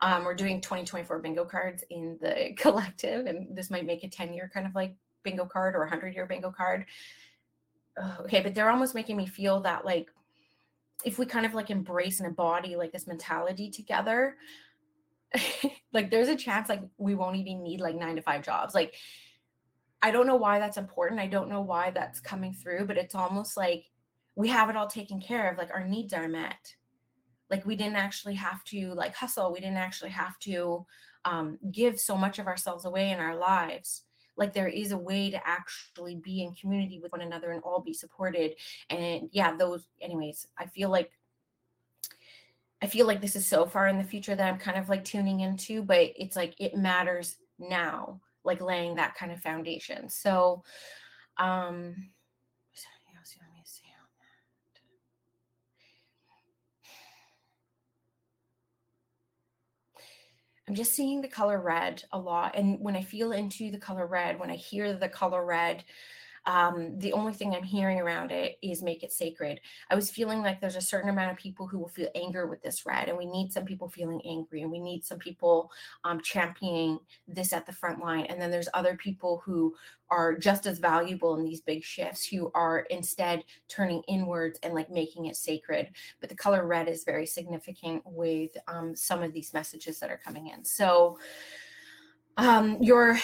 Um, 0.00 0.24
we're 0.24 0.34
doing 0.34 0.60
2024 0.60 1.18
bingo 1.18 1.44
cards 1.44 1.82
in 1.90 2.18
the 2.20 2.54
collective, 2.56 3.26
and 3.26 3.56
this 3.56 3.68
might 3.68 3.84
make 3.86 4.04
a 4.04 4.08
10 4.08 4.32
year 4.32 4.48
kind 4.54 4.66
of 4.66 4.76
like 4.76 4.94
bingo 5.22 5.44
card 5.44 5.74
or 5.74 5.82
a 5.82 5.88
100 5.88 6.14
year 6.14 6.26
bingo 6.26 6.50
card. 6.50 6.86
Okay, 8.20 8.40
but 8.40 8.54
they're 8.54 8.70
almost 8.70 8.94
making 8.94 9.16
me 9.16 9.26
feel 9.26 9.60
that 9.62 9.84
like 9.84 10.08
if 11.04 11.18
we 11.18 11.26
kind 11.26 11.46
of 11.46 11.54
like 11.54 11.70
embrace 11.70 12.20
and 12.20 12.28
embody 12.28 12.76
like 12.76 12.92
this 12.92 13.06
mentality 13.06 13.70
together, 13.70 14.36
like 15.92 16.10
there's 16.10 16.28
a 16.28 16.36
chance 16.36 16.68
like 16.68 16.82
we 16.96 17.14
won't 17.14 17.36
even 17.36 17.62
need 17.62 17.80
like 17.80 17.96
nine 17.96 18.16
to 18.16 18.22
five 18.22 18.44
jobs. 18.44 18.74
Like, 18.74 18.94
I 20.00 20.10
don't 20.10 20.26
know 20.26 20.36
why 20.36 20.58
that's 20.58 20.76
important. 20.76 21.20
I 21.20 21.26
don't 21.26 21.48
know 21.48 21.60
why 21.60 21.90
that's 21.90 22.20
coming 22.20 22.52
through, 22.52 22.86
but 22.86 22.96
it's 22.96 23.14
almost 23.14 23.56
like 23.56 23.84
we 24.36 24.48
have 24.48 24.70
it 24.70 24.76
all 24.76 24.86
taken 24.86 25.20
care 25.20 25.50
of. 25.50 25.58
Like 25.58 25.70
our 25.72 25.86
needs 25.86 26.12
are 26.12 26.28
met. 26.28 26.74
Like 27.50 27.66
we 27.66 27.76
didn't 27.76 27.96
actually 27.96 28.34
have 28.34 28.62
to 28.64 28.94
like 28.94 29.14
hustle. 29.14 29.52
We 29.52 29.60
didn't 29.60 29.76
actually 29.76 30.10
have 30.10 30.38
to 30.40 30.86
um, 31.24 31.58
give 31.72 31.98
so 31.98 32.16
much 32.16 32.38
of 32.38 32.46
ourselves 32.46 32.84
away 32.84 33.10
in 33.10 33.18
our 33.18 33.36
lives 33.36 34.02
like 34.38 34.52
there 34.52 34.68
is 34.68 34.92
a 34.92 34.98
way 34.98 35.30
to 35.30 35.46
actually 35.46 36.14
be 36.14 36.42
in 36.42 36.54
community 36.54 36.98
with 37.02 37.12
one 37.12 37.20
another 37.20 37.50
and 37.50 37.62
all 37.62 37.80
be 37.80 37.92
supported 37.92 38.54
and 38.88 39.28
yeah 39.32 39.54
those 39.56 39.86
anyways 40.00 40.46
i 40.56 40.64
feel 40.64 40.88
like 40.88 41.10
i 42.80 42.86
feel 42.86 43.06
like 43.06 43.20
this 43.20 43.36
is 43.36 43.46
so 43.46 43.66
far 43.66 43.88
in 43.88 43.98
the 43.98 44.04
future 44.04 44.34
that 44.34 44.48
i'm 44.50 44.58
kind 44.58 44.78
of 44.78 44.88
like 44.88 45.04
tuning 45.04 45.40
into 45.40 45.82
but 45.82 46.10
it's 46.16 46.36
like 46.36 46.54
it 46.58 46.76
matters 46.76 47.36
now 47.58 48.20
like 48.48 48.60
laying 48.60 48.96
that 48.96 49.14
kind 49.14 49.30
of 49.30 49.40
foundation. 49.40 50.08
So 50.08 50.64
um 51.36 51.94
I'm 60.68 60.74
just 60.74 60.92
seeing 60.92 61.22
the 61.22 61.28
color 61.28 61.60
red 61.60 62.04
a 62.12 62.18
lot. 62.18 62.54
And 62.54 62.78
when 62.80 62.94
I 62.94 63.00
feel 63.00 63.32
into 63.32 63.70
the 63.70 63.78
color 63.78 64.06
red, 64.06 64.38
when 64.38 64.50
I 64.50 64.56
hear 64.56 64.92
the 64.92 65.08
color 65.08 65.44
red, 65.44 65.82
um, 66.48 66.98
the 66.98 67.12
only 67.12 67.34
thing 67.34 67.54
I'm 67.54 67.62
hearing 67.62 68.00
around 68.00 68.32
it 68.32 68.56
is 68.62 68.82
make 68.82 69.02
it 69.02 69.12
sacred. 69.12 69.60
I 69.90 69.94
was 69.94 70.10
feeling 70.10 70.40
like 70.40 70.62
there's 70.62 70.76
a 70.76 70.80
certain 70.80 71.10
amount 71.10 71.30
of 71.30 71.36
people 71.36 71.66
who 71.66 71.78
will 71.78 71.90
feel 71.90 72.08
anger 72.14 72.46
with 72.46 72.62
this 72.62 72.86
red, 72.86 73.10
and 73.10 73.18
we 73.18 73.26
need 73.26 73.52
some 73.52 73.66
people 73.66 73.86
feeling 73.86 74.22
angry, 74.26 74.62
and 74.62 74.72
we 74.72 74.80
need 74.80 75.04
some 75.04 75.18
people 75.18 75.70
um, 76.04 76.22
championing 76.22 77.00
this 77.28 77.52
at 77.52 77.66
the 77.66 77.72
front 77.72 78.00
line. 78.00 78.24
And 78.24 78.40
then 78.40 78.50
there's 78.50 78.70
other 78.72 78.96
people 78.96 79.42
who 79.44 79.74
are 80.08 80.38
just 80.38 80.64
as 80.64 80.78
valuable 80.78 81.36
in 81.36 81.44
these 81.44 81.60
big 81.60 81.84
shifts 81.84 82.26
who 82.26 82.50
are 82.54 82.86
instead 82.88 83.44
turning 83.68 84.02
inwards 84.08 84.58
and 84.62 84.72
like 84.72 84.90
making 84.90 85.26
it 85.26 85.36
sacred. 85.36 85.90
But 86.18 86.30
the 86.30 86.34
color 86.34 86.66
red 86.66 86.88
is 86.88 87.04
very 87.04 87.26
significant 87.26 88.02
with 88.06 88.56
um, 88.68 88.96
some 88.96 89.22
of 89.22 89.34
these 89.34 89.52
messages 89.52 90.00
that 90.00 90.10
are 90.10 90.20
coming 90.24 90.46
in. 90.46 90.64
So, 90.64 91.18
um, 92.38 92.82
your 92.82 93.18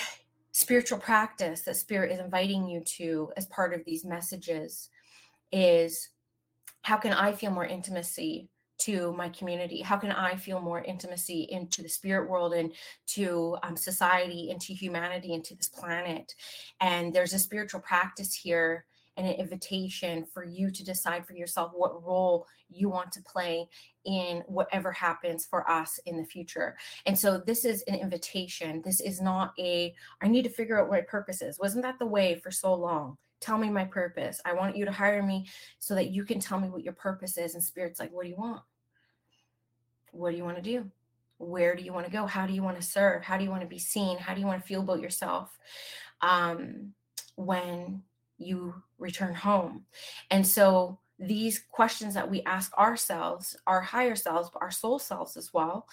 spiritual 0.54 0.98
practice 0.98 1.62
that 1.62 1.74
spirit 1.74 2.12
is 2.12 2.20
inviting 2.20 2.68
you 2.68 2.80
to 2.80 3.28
as 3.36 3.44
part 3.46 3.74
of 3.74 3.84
these 3.84 4.04
messages 4.04 4.88
is 5.50 6.10
how 6.82 6.96
can 6.96 7.12
I 7.12 7.32
feel 7.32 7.50
more 7.50 7.66
intimacy 7.66 8.48
to 8.82 9.12
my 9.14 9.30
community? 9.30 9.80
How 9.80 9.96
can 9.96 10.12
I 10.12 10.36
feel 10.36 10.60
more 10.60 10.80
intimacy 10.80 11.48
into 11.50 11.82
the 11.82 11.88
spirit 11.88 12.30
world 12.30 12.54
and 12.54 12.72
to 13.08 13.56
um, 13.64 13.76
society, 13.76 14.50
into 14.50 14.72
humanity, 14.72 15.34
into 15.34 15.56
this 15.56 15.68
planet? 15.68 16.32
And 16.80 17.12
there's 17.12 17.32
a 17.32 17.38
spiritual 17.40 17.80
practice 17.80 18.32
here 18.32 18.84
and 19.16 19.26
an 19.26 19.34
invitation 19.34 20.24
for 20.24 20.44
you 20.44 20.70
to 20.70 20.84
decide 20.84 21.26
for 21.26 21.34
yourself 21.34 21.72
what 21.74 22.04
role 22.04 22.46
you 22.70 22.88
want 22.88 23.10
to 23.12 23.22
play 23.22 23.68
in 24.04 24.42
whatever 24.46 24.92
happens 24.92 25.46
for 25.46 25.68
us 25.70 25.98
in 26.06 26.16
the 26.16 26.24
future. 26.24 26.76
And 27.06 27.18
so 27.18 27.38
this 27.38 27.64
is 27.64 27.82
an 27.82 27.94
invitation. 27.94 28.82
This 28.84 29.00
is 29.00 29.20
not 29.20 29.52
a, 29.58 29.94
I 30.22 30.28
need 30.28 30.42
to 30.42 30.50
figure 30.50 30.80
out 30.80 30.88
what 30.88 31.00
my 31.00 31.02
purpose 31.02 31.42
is. 31.42 31.58
Wasn't 31.58 31.82
that 31.82 31.98
the 31.98 32.06
way 32.06 32.36
for 32.36 32.50
so 32.50 32.74
long? 32.74 33.16
Tell 33.40 33.58
me 33.58 33.68
my 33.68 33.84
purpose. 33.84 34.40
I 34.44 34.54
want 34.54 34.76
you 34.76 34.84
to 34.84 34.92
hire 34.92 35.22
me 35.22 35.46
so 35.78 35.94
that 35.94 36.10
you 36.10 36.24
can 36.24 36.40
tell 36.40 36.58
me 36.58 36.68
what 36.68 36.82
your 36.82 36.94
purpose 36.94 37.36
is. 37.36 37.54
And 37.54 37.62
Spirit's 37.62 38.00
like, 38.00 38.12
what 38.12 38.24
do 38.24 38.30
you 38.30 38.36
want? 38.36 38.62
What 40.12 40.30
do 40.30 40.36
you 40.36 40.44
want 40.44 40.56
to 40.56 40.62
do? 40.62 40.90
Where 41.38 41.74
do 41.74 41.82
you 41.82 41.92
want 41.92 42.06
to 42.06 42.12
go? 42.12 42.26
How 42.26 42.46
do 42.46 42.52
you 42.52 42.62
want 42.62 42.80
to 42.80 42.86
serve? 42.86 43.22
How 43.22 43.36
do 43.36 43.44
you 43.44 43.50
want 43.50 43.62
to 43.62 43.68
be 43.68 43.78
seen? 43.78 44.16
How 44.18 44.34
do 44.34 44.40
you 44.40 44.46
want 44.46 44.62
to 44.62 44.66
feel 44.66 44.80
about 44.80 45.00
yourself? 45.00 45.58
Um, 46.20 46.94
when 47.36 48.02
you 48.38 48.74
return 48.98 49.34
home. 49.34 49.84
And 50.30 50.46
so 50.46 51.00
these 51.18 51.64
questions 51.70 52.12
that 52.14 52.28
we 52.28 52.42
ask 52.42 52.76
ourselves, 52.76 53.56
our 53.66 53.80
higher 53.80 54.16
selves, 54.16 54.50
our 54.60 54.70
soul 54.70 54.98
selves 54.98 55.36
as 55.36 55.54
well, 55.54 55.86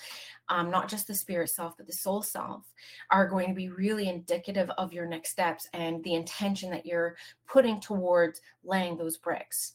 um, 0.49 0.71
not 0.71 0.89
just 0.89 1.07
the 1.07 1.13
spirit 1.13 1.49
self, 1.49 1.77
but 1.77 1.85
the 1.85 1.93
soul 1.93 2.23
self, 2.23 2.63
are 3.11 3.27
going 3.27 3.47
to 3.47 3.53
be 3.53 3.69
really 3.69 4.09
indicative 4.09 4.69
of 4.77 4.93
your 4.93 5.05
next 5.05 5.29
steps 5.29 5.67
and 5.73 6.03
the 6.03 6.15
intention 6.15 6.71
that 6.71 6.85
you're 6.85 7.15
putting 7.47 7.79
towards 7.79 8.41
laying 8.63 8.97
those 8.97 9.17
bricks. 9.17 9.73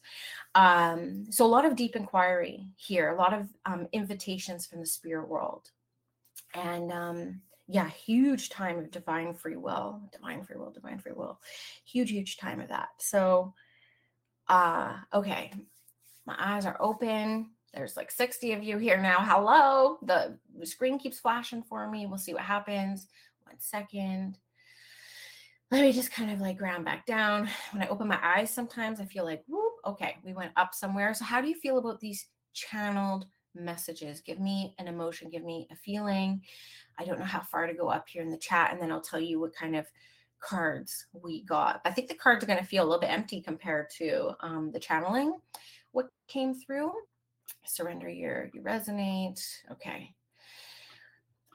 Um, 0.53 1.25
so, 1.31 1.45
a 1.45 1.47
lot 1.47 1.65
of 1.65 1.75
deep 1.75 1.95
inquiry 1.95 2.67
here, 2.75 3.09
a 3.09 3.17
lot 3.17 3.33
of 3.33 3.47
um, 3.65 3.87
invitations 3.93 4.65
from 4.65 4.81
the 4.81 4.85
spirit 4.85 5.29
world. 5.29 5.71
And 6.53 6.91
um, 6.91 7.41
yeah, 7.67 7.89
huge 7.89 8.49
time 8.49 8.79
of 8.79 8.91
divine 8.91 9.33
free 9.33 9.57
will, 9.57 10.01
divine 10.11 10.43
free 10.43 10.57
will, 10.57 10.71
divine 10.71 10.99
free 10.99 11.13
will, 11.13 11.39
huge, 11.85 12.11
huge 12.11 12.37
time 12.37 12.59
of 12.59 12.69
that. 12.69 12.89
So, 12.97 13.53
uh, 14.49 14.93
okay, 15.13 15.51
my 16.25 16.35
eyes 16.37 16.65
are 16.65 16.77
open. 16.79 17.51
There's 17.73 17.97
like 17.97 18.11
60 18.11 18.53
of 18.53 18.63
you 18.63 18.77
here 18.77 18.99
now. 18.99 19.17
Hello. 19.19 19.97
The, 20.03 20.37
screen 20.63 20.97
keeps 20.97 21.19
flashing 21.19 21.63
for 21.63 21.89
me. 21.89 22.05
We'll 22.05 22.17
see 22.17 22.33
what 22.33 22.43
happens. 22.43 23.07
One 23.43 23.59
second. 23.59 24.37
Let 25.69 25.81
me 25.81 25.91
just 25.91 26.11
kind 26.11 26.31
of 26.31 26.39
like 26.39 26.57
ground 26.57 26.85
back 26.85 27.05
down. 27.05 27.49
When 27.71 27.83
I 27.83 27.87
open 27.87 28.07
my 28.07 28.19
eyes, 28.23 28.49
sometimes 28.49 28.99
I 28.99 29.05
feel 29.05 29.25
like, 29.25 29.43
whoop, 29.47 29.73
okay, 29.85 30.15
we 30.23 30.33
went 30.33 30.53
up 30.55 30.73
somewhere. 30.73 31.13
So, 31.13 31.25
how 31.25 31.41
do 31.41 31.49
you 31.49 31.55
feel 31.55 31.77
about 31.77 31.99
these 31.99 32.25
channeled 32.53 33.25
messages? 33.53 34.21
Give 34.21 34.39
me 34.39 34.73
an 34.79 34.87
emotion, 34.87 35.29
give 35.29 35.43
me 35.43 35.67
a 35.69 35.75
feeling. 35.75 36.41
I 36.97 37.03
don't 37.03 37.19
know 37.19 37.25
how 37.25 37.41
far 37.41 37.67
to 37.67 37.73
go 37.73 37.89
up 37.89 38.07
here 38.07 38.21
in 38.21 38.29
the 38.29 38.37
chat, 38.37 38.71
and 38.71 38.81
then 38.81 38.93
I'll 38.93 39.01
tell 39.01 39.19
you 39.19 39.41
what 39.41 39.53
kind 39.53 39.75
of 39.75 39.85
cards 40.39 41.05
we 41.13 41.43
got. 41.43 41.81
I 41.85 41.91
think 41.91 42.07
the 42.07 42.15
cards 42.15 42.43
are 42.43 42.47
going 42.47 42.59
to 42.59 42.65
feel 42.65 42.83
a 42.83 42.87
little 42.87 43.01
bit 43.01 43.11
empty 43.11 43.41
compared 43.41 43.89
to 43.97 44.31
um, 44.41 44.71
the 44.71 44.79
channeling. 44.79 45.33
What 45.91 46.09
came 46.27 46.53
through? 46.53 46.91
Surrender 47.65 48.09
your, 48.09 48.49
you 48.53 48.61
resonate. 48.61 49.41
Okay. 49.71 50.13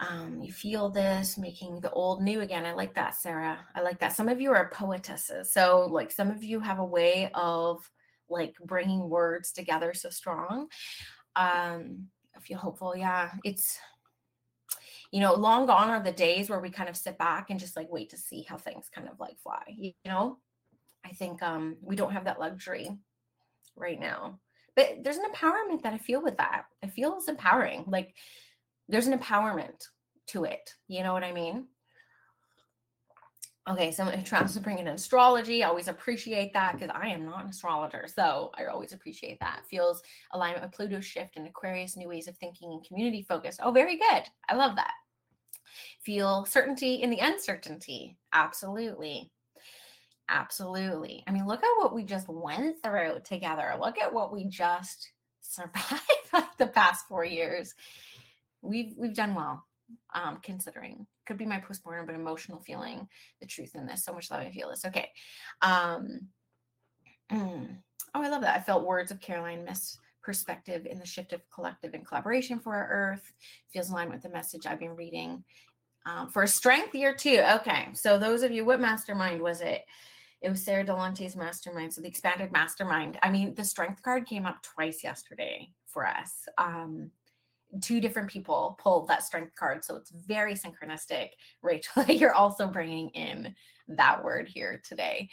Um, 0.01 0.41
you 0.43 0.53
feel 0.53 0.91
this 0.91 1.39
making 1.39 1.81
the 1.81 1.91
old 1.91 2.23
new 2.23 2.41
again. 2.41 2.67
I 2.67 2.73
like 2.73 2.95
that, 2.95 3.15
Sarah. 3.15 3.59
I 3.75 3.83
like 3.83 4.01
that. 4.01 4.13
Some 4.15 4.29
of 4.29 4.41
you 4.41 4.51
are 4.53 4.71
poetesses. 4.73 5.53
So, 5.53 5.89
like, 5.91 6.11
some 6.11 6.31
of 6.31 6.43
you 6.43 6.59
have 6.61 6.81
a 6.81 6.85
way 6.85 7.31
of 7.35 7.89
like 8.29 8.55
bringing 8.65 9.09
words 9.09 9.53
together 9.53 9.95
so 9.95 10.11
strong. 10.11 10.69
Um, 11.37 12.09
I 12.35 12.41
feel 12.41 12.59
hopeful. 12.59 12.97
Yeah, 12.97 13.31
it's 13.45 13.79
you 15.13 15.21
know, 15.21 15.35
long 15.35 15.67
gone 15.67 15.91
are 15.91 16.03
the 16.03 16.11
days 16.11 16.49
where 16.51 16.59
we 16.59 16.71
kind 16.71 16.89
of 16.89 16.97
sit 16.97 17.19
back 17.19 17.51
and 17.51 17.61
just 17.61 17.77
like 17.77 17.93
wait 17.93 18.11
to 18.11 18.17
see 18.17 18.45
how 18.49 18.57
things 18.57 18.89
kind 18.93 19.09
of 19.09 19.21
like 19.21 19.39
fly, 19.39 19.63
you 19.69 19.93
know? 20.05 20.39
I 21.05 21.11
think 21.11 21.43
um 21.43 21.77
we 21.83 21.95
don't 21.97 22.13
have 22.13 22.25
that 22.25 22.41
luxury 22.41 22.91
right 23.77 24.01
now. 24.01 24.41
But 24.75 25.03
there's 25.03 25.19
an 25.19 25.31
empowerment 25.31 25.83
that 25.83 25.93
I 25.93 25.99
feel 25.99 26.23
with 26.23 26.39
that. 26.39 26.65
I 26.83 26.87
feel 26.87 27.15
it's 27.17 27.29
empowering. 27.29 27.85
Like 27.87 28.15
there's 28.89 29.07
an 29.07 29.19
empowerment 29.19 29.87
to 30.29 30.45
it. 30.45 30.75
You 30.89 31.03
know 31.03 31.13
what 31.13 31.25
I 31.25 31.33
mean? 31.33 31.67
Okay, 33.69 33.93
someone 33.93 34.19
who 34.19 34.25
tries 34.25 34.55
to 34.55 34.61
bring 34.61 34.79
in 34.79 34.89
astrology, 34.89 35.63
I 35.63 35.69
always 35.69 35.87
appreciate 35.87 36.53
that 36.55 36.73
because 36.73 36.91
I 36.93 37.09
am 37.09 37.25
not 37.27 37.45
an 37.45 37.51
astrologer. 37.51 38.07
So 38.13 38.51
I 38.59 38.65
always 38.65 38.93
appreciate 38.93 39.39
that. 39.39 39.63
Feels 39.71 40.03
alignment 40.33 40.65
with 40.65 40.73
Pluto 40.73 41.01
shift 41.01 41.37
and 41.37 41.47
Aquarius, 41.47 41.97
new 41.97 42.09
ways 42.09 42.27
of 42.27 42.37
thinking 42.39 42.73
and 42.73 42.85
community 42.85 43.23
focused. 43.23 43.61
Oh, 43.63 43.71
very 43.71 43.99
good. 43.99 44.23
I 44.49 44.57
love 44.57 44.75
that. 44.77 44.93
Feel 46.05 46.45
certainty 46.45 46.97
in 46.97 47.11
the 47.11 47.19
uncertainty. 47.19 48.17
Absolutely. 48.33 49.31
Absolutely. 50.29 51.25
I 51.27 51.31
mean, 51.31 51.47
look 51.47 51.63
at 51.63 51.79
what 51.79 51.95
we 51.95 52.05
just 52.05 52.29
went 52.29 52.83
through 52.83 53.21
together. 53.25 53.75
Look 53.79 53.99
at 53.99 54.13
what 54.13 54.33
we 54.33 54.47
just 54.47 55.11
survived 55.43 56.49
the 56.59 56.69
past 56.69 57.07
four 57.09 57.25
years. 57.25 57.75
We've 58.63 58.95
we've 58.97 59.15
done 59.15 59.35
well, 59.35 59.65
um, 60.15 60.39
considering. 60.43 61.07
Could 61.27 61.39
be 61.39 61.47
my 61.47 61.59
postmortem, 61.59 62.07
but 62.07 62.15
emotional 62.15 62.61
feeling 62.61 63.09
the 63.41 63.47
truth 63.47 63.75
in 63.75 63.87
this. 63.87 64.05
So 64.05 64.13
much 64.13 64.31
love 64.31 64.41
I 64.41 64.51
feel 64.51 64.71
this. 64.71 64.85
Okay. 64.85 65.09
Um, 65.61 66.29
mm, 67.31 67.77
oh, 68.15 68.23
I 68.23 68.29
love 68.29 68.43
that. 68.43 68.57
I 68.57 68.63
felt 68.63 68.87
words 68.87 69.11
of 69.11 69.21
Caroline 69.21 69.65
Myss 69.65 69.99
perspective 70.23 70.87
in 70.87 70.99
the 70.99 71.07
shift 71.07 71.33
of 71.33 71.41
collective 71.51 71.95
and 71.95 72.07
collaboration 72.07 72.59
for 72.59 72.75
our 72.75 72.89
earth. 72.89 73.33
Feels 73.73 73.91
aligned 73.91 74.13
with 74.13 74.23
the 74.23 74.29
message 74.31 74.67
I've 74.67 74.81
been 74.81 74.97
reading. 74.97 75.45
Um, 76.05 76.29
for 76.29 76.47
strength 76.47 76.95
year 76.95 77.15
two. 77.15 77.43
Okay. 77.55 77.89
So 77.95 78.19
those 78.19 78.43
of 78.43 78.51
you, 78.51 78.65
what 78.65 78.81
mastermind 78.81 79.41
was 79.41 79.61
it? 79.61 79.85
It 80.41 80.51
was 80.51 80.63
Sarah 80.63 80.85
Delante's 80.85 81.37
mastermind. 81.37 81.95
So 81.95 82.01
the 82.01 82.09
expanded 82.09 82.51
mastermind. 82.51 83.19
I 83.23 83.31
mean, 83.31 83.55
the 83.55 83.65
strength 83.65 84.03
card 84.03 84.27
came 84.27 84.45
up 84.45 84.63
twice 84.63 85.05
yesterday 85.05 85.71
for 85.87 86.07
us. 86.07 86.49
Um, 86.59 87.11
two 87.81 88.01
different 88.01 88.29
people 88.29 88.77
pulled 88.83 89.09
that 89.09 89.23
strength 89.23 89.55
card. 89.55 89.85
So 89.85 89.97
it's 89.97 90.11
very 90.11 90.55
synchronistic. 90.55 91.31
Rachel, 91.63 92.05
you're 92.05 92.35
also 92.35 92.67
bringing 92.67 93.11
in 93.11 93.55
that 93.89 94.23
word 94.23 94.49
here 94.49 94.83
today. 94.87 95.29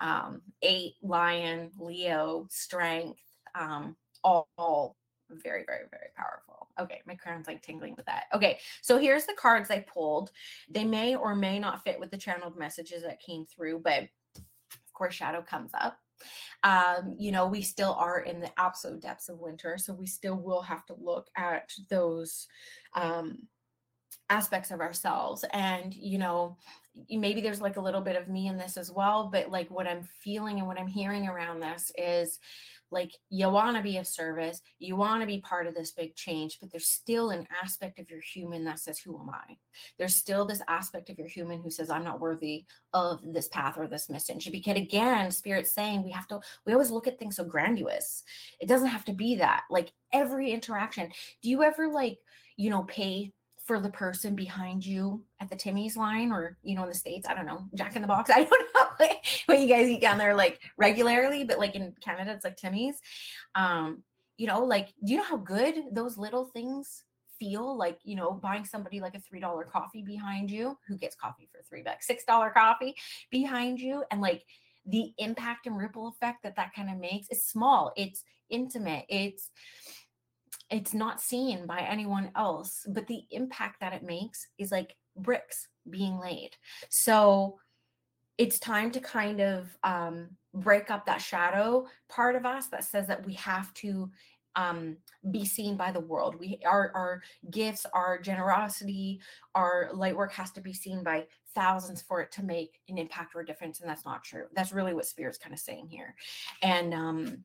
Um, 0.00 0.42
eight, 0.62 0.94
lion, 1.02 1.70
Leo, 1.78 2.46
strength, 2.50 3.20
um, 3.58 3.96
all, 4.22 4.96
very, 5.30 5.64
very, 5.66 5.84
very 5.90 6.08
powerful. 6.16 6.68
Okay, 6.80 7.00
my 7.06 7.14
crown's 7.14 7.46
like 7.46 7.62
tingling 7.62 7.94
with 7.96 8.06
that. 8.06 8.24
Okay, 8.34 8.58
so 8.80 8.98
here's 8.98 9.26
the 9.26 9.34
cards 9.34 9.70
I 9.70 9.80
pulled. 9.80 10.30
They 10.70 10.84
may 10.84 11.14
or 11.14 11.34
may 11.34 11.58
not 11.58 11.84
fit 11.84 12.00
with 12.00 12.10
the 12.10 12.16
channeled 12.16 12.58
messages 12.58 13.02
that 13.02 13.20
came 13.20 13.46
through, 13.46 13.80
but 13.80 14.04
of 14.34 14.92
course, 14.94 15.14
shadow 15.14 15.42
comes 15.42 15.70
up. 15.74 15.98
Um, 16.62 17.14
you 17.18 17.32
know, 17.32 17.46
we 17.46 17.62
still 17.62 17.94
are 17.94 18.20
in 18.20 18.40
the 18.40 18.50
absolute 18.58 19.02
depths 19.02 19.28
of 19.28 19.40
winter, 19.40 19.76
so 19.78 19.92
we 19.92 20.06
still 20.06 20.36
will 20.36 20.62
have 20.62 20.86
to 20.86 20.94
look 20.94 21.28
at 21.36 21.72
those 21.88 22.46
um, 22.94 23.38
aspects 24.30 24.70
of 24.70 24.80
ourselves. 24.80 25.44
And, 25.52 25.92
you 25.92 26.18
know, 26.18 26.56
maybe 27.10 27.40
there's 27.40 27.60
like 27.60 27.76
a 27.76 27.82
little 27.82 28.00
bit 28.00 28.16
of 28.16 28.28
me 28.28 28.46
in 28.46 28.56
this 28.56 28.76
as 28.76 28.90
well, 28.90 29.28
but 29.32 29.50
like 29.50 29.70
what 29.70 29.86
I'm 29.86 30.08
feeling 30.22 30.58
and 30.58 30.66
what 30.66 30.78
I'm 30.78 30.86
hearing 30.86 31.26
around 31.26 31.60
this 31.60 31.90
is 31.96 32.38
like 32.92 33.10
you 33.30 33.48
want 33.48 33.76
to 33.76 33.82
be 33.82 33.96
of 33.96 34.06
service 34.06 34.60
you 34.78 34.94
want 34.96 35.20
to 35.20 35.26
be 35.26 35.40
part 35.40 35.66
of 35.66 35.74
this 35.74 35.92
big 35.92 36.14
change 36.14 36.58
but 36.60 36.70
there's 36.70 36.88
still 36.88 37.30
an 37.30 37.46
aspect 37.62 37.98
of 37.98 38.08
your 38.08 38.20
human 38.20 38.64
that 38.64 38.78
says 38.78 38.98
who 38.98 39.18
am 39.20 39.30
i? 39.30 39.56
There's 39.98 40.16
still 40.16 40.44
this 40.44 40.62
aspect 40.68 41.10
of 41.10 41.18
your 41.18 41.28
human 41.28 41.60
who 41.60 41.70
says 41.70 41.90
i'm 41.90 42.04
not 42.04 42.20
worthy 42.20 42.64
of 42.94 43.20
this 43.24 43.48
path 43.48 43.76
or 43.76 43.86
this 43.86 44.08
mission 44.08 44.38
because 44.50 44.76
again 44.76 45.30
spirit's 45.30 45.74
saying 45.74 46.04
we 46.04 46.10
have 46.10 46.28
to 46.28 46.40
we 46.66 46.72
always 46.72 46.90
look 46.90 47.06
at 47.06 47.18
things 47.18 47.36
so 47.36 47.44
grandiose. 47.44 48.22
It 48.60 48.68
doesn't 48.68 48.88
have 48.88 49.04
to 49.06 49.12
be 49.12 49.36
that. 49.36 49.64
Like 49.70 49.92
every 50.12 50.52
interaction 50.52 51.10
do 51.42 51.48
you 51.50 51.62
ever 51.62 51.88
like 51.88 52.18
you 52.56 52.70
know 52.70 52.82
pay 52.82 53.32
for 53.72 53.80
the 53.80 53.88
person 53.88 54.34
behind 54.34 54.84
you 54.84 55.24
at 55.40 55.48
the 55.48 55.56
Timmy's 55.56 55.96
line 55.96 56.30
or, 56.30 56.58
you 56.62 56.74
know, 56.74 56.82
in 56.82 56.90
the 56.90 56.94
States, 56.94 57.26
I 57.26 57.32
don't 57.32 57.46
know, 57.46 57.64
Jack 57.74 57.96
in 57.96 58.02
the 58.02 58.08
Box. 58.08 58.28
I 58.34 58.44
don't 58.44 58.74
know 58.74 59.08
what 59.46 59.60
you 59.60 59.66
guys 59.66 59.88
eat 59.88 60.02
down 60.02 60.18
there 60.18 60.34
like 60.34 60.60
regularly, 60.76 61.42
but 61.44 61.58
like 61.58 61.74
in 61.74 61.94
Canada, 62.04 62.32
it's 62.32 62.44
like 62.44 62.58
Timmy's. 62.58 63.00
Um, 63.54 64.02
you 64.36 64.46
know, 64.46 64.62
like, 64.62 64.88
do 65.02 65.12
you 65.12 65.16
know 65.16 65.24
how 65.24 65.38
good 65.38 65.84
those 65.90 66.18
little 66.18 66.44
things 66.44 67.04
feel? 67.38 67.74
Like, 67.74 67.98
you 68.04 68.14
know, 68.14 68.32
buying 68.32 68.66
somebody 68.66 69.00
like 69.00 69.14
a 69.14 69.34
$3 69.34 69.66
coffee 69.70 70.02
behind 70.02 70.50
you 70.50 70.76
who 70.86 70.98
gets 70.98 71.16
coffee 71.16 71.48
for 71.50 71.62
three 71.66 71.80
bucks, 71.80 72.06
$6 72.06 72.52
coffee 72.52 72.94
behind 73.30 73.80
you. 73.80 74.04
And 74.10 74.20
like, 74.20 74.44
the 74.84 75.14
impact 75.16 75.66
and 75.66 75.78
ripple 75.78 76.08
effect 76.08 76.42
that 76.42 76.56
that 76.56 76.74
kind 76.74 76.90
of 76.90 76.98
makes 76.98 77.28
is 77.30 77.42
small. 77.42 77.94
It's 77.96 78.22
intimate. 78.50 79.06
It's, 79.08 79.48
it's 80.72 80.94
not 80.94 81.20
seen 81.20 81.66
by 81.66 81.80
anyone 81.80 82.30
else, 82.34 82.86
but 82.88 83.06
the 83.06 83.22
impact 83.30 83.80
that 83.80 83.92
it 83.92 84.02
makes 84.02 84.48
is 84.58 84.72
like 84.72 84.96
bricks 85.16 85.68
being 85.90 86.18
laid. 86.18 86.50
So 86.88 87.58
it's 88.38 88.58
time 88.58 88.90
to 88.92 89.00
kind 89.00 89.40
of 89.40 89.76
um, 89.84 90.30
break 90.54 90.90
up 90.90 91.04
that 91.06 91.20
shadow 91.20 91.86
part 92.08 92.34
of 92.34 92.46
us 92.46 92.68
that 92.68 92.84
says 92.84 93.06
that 93.06 93.24
we 93.26 93.34
have 93.34 93.72
to 93.74 94.10
um, 94.56 94.96
be 95.30 95.44
seen 95.44 95.76
by 95.76 95.92
the 95.92 96.00
world. 96.00 96.36
We 96.38 96.58
our 96.66 96.90
our 96.94 97.22
gifts, 97.50 97.86
our 97.92 98.18
generosity, 98.18 99.20
our 99.54 99.90
light 99.94 100.16
work 100.16 100.32
has 100.32 100.50
to 100.52 100.60
be 100.60 100.72
seen 100.72 101.02
by 101.02 101.26
thousands 101.54 102.02
for 102.02 102.20
it 102.20 102.32
to 102.32 102.42
make 102.42 102.80
an 102.88 102.98
impact 102.98 103.34
or 103.34 103.40
a 103.40 103.46
difference, 103.46 103.80
and 103.80 103.88
that's 103.88 104.04
not 104.04 104.24
true. 104.24 104.44
That's 104.54 104.72
really 104.72 104.94
what 104.94 105.06
Spirit's 105.06 105.38
kind 105.38 105.54
of 105.54 105.60
saying 105.60 105.88
here, 105.88 106.14
and 106.62 106.92
um, 106.92 107.44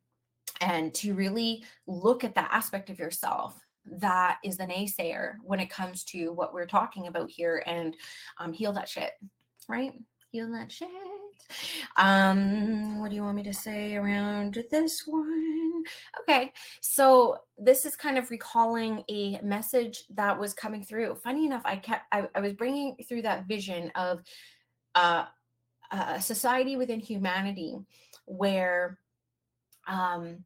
and 0.61 0.93
to 0.95 1.13
really 1.13 1.63
look 1.85 2.23
at 2.23 2.35
that 2.35 2.49
aspect 2.51 2.89
of 2.89 2.99
yourself 2.99 3.59
that 3.99 4.39
is 4.43 4.57
the 4.57 4.65
naysayer 4.65 5.35
when 5.43 5.59
it 5.59 5.69
comes 5.69 6.03
to 6.03 6.31
what 6.33 6.53
we're 6.53 6.65
talking 6.65 7.07
about 7.07 7.29
here 7.29 7.63
and 7.65 7.95
um, 8.39 8.53
heal 8.53 8.73
that 8.73 8.89
shit, 8.89 9.11
right? 9.67 9.93
Heal 10.31 10.51
that 10.51 10.71
shit. 10.71 10.89
Um, 11.95 12.99
what 12.99 13.09
do 13.09 13.15
you 13.15 13.23
want 13.23 13.37
me 13.37 13.43
to 13.43 13.53
say 13.53 13.95
around 13.95 14.63
this 14.69 15.03
one? 15.05 15.83
Okay, 16.21 16.51
so 16.81 17.37
this 17.57 17.85
is 17.85 17.95
kind 17.95 18.17
of 18.17 18.29
recalling 18.29 19.03
a 19.09 19.39
message 19.41 20.03
that 20.15 20.37
was 20.37 20.53
coming 20.53 20.83
through. 20.83 21.15
Funny 21.15 21.45
enough, 21.45 21.61
I 21.63 21.77
kept 21.77 22.05
I, 22.11 22.27
I 22.35 22.41
was 22.41 22.53
bringing 22.53 22.97
through 23.07 23.21
that 23.21 23.47
vision 23.47 23.89
of 23.95 24.21
uh, 24.95 25.25
a 25.91 26.21
society 26.21 26.75
within 26.75 26.99
humanity 26.99 27.77
where 28.25 28.99
um, 29.87 30.43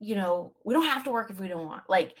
you 0.00 0.14
know, 0.16 0.52
we 0.64 0.74
don't 0.74 0.86
have 0.86 1.04
to 1.04 1.10
work 1.10 1.30
if 1.30 1.40
we 1.40 1.48
don't 1.48 1.66
want. 1.66 1.88
Like, 1.88 2.16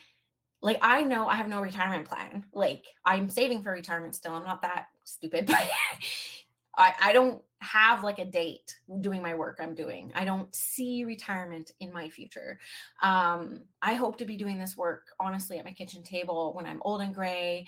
like 0.62 0.78
I 0.80 1.02
know 1.02 1.26
I 1.26 1.34
have 1.34 1.48
no 1.48 1.60
retirement 1.60 2.08
plan. 2.08 2.44
Like 2.52 2.84
I'm 3.04 3.28
saving 3.28 3.62
for 3.62 3.72
retirement 3.72 4.14
still. 4.14 4.34
I'm 4.34 4.44
not 4.44 4.62
that 4.62 4.86
stupid, 5.04 5.46
but 5.46 5.68
I, 6.76 6.94
I 7.02 7.12
don't 7.12 7.42
have 7.60 8.02
like 8.02 8.18
a 8.18 8.24
date 8.24 8.76
doing 9.00 9.22
my 9.22 9.34
work 9.34 9.58
I'm 9.60 9.74
doing. 9.74 10.12
I 10.14 10.24
don't 10.24 10.52
see 10.54 11.04
retirement 11.04 11.72
in 11.80 11.92
my 11.92 12.08
future. 12.08 12.58
Um, 13.02 13.62
I 13.82 13.94
hope 13.94 14.18
to 14.18 14.24
be 14.24 14.36
doing 14.36 14.58
this 14.58 14.76
work 14.76 15.08
honestly 15.20 15.58
at 15.58 15.64
my 15.64 15.72
kitchen 15.72 16.02
table 16.02 16.52
when 16.54 16.66
I'm 16.66 16.80
old 16.84 17.02
and 17.02 17.14
gray 17.14 17.66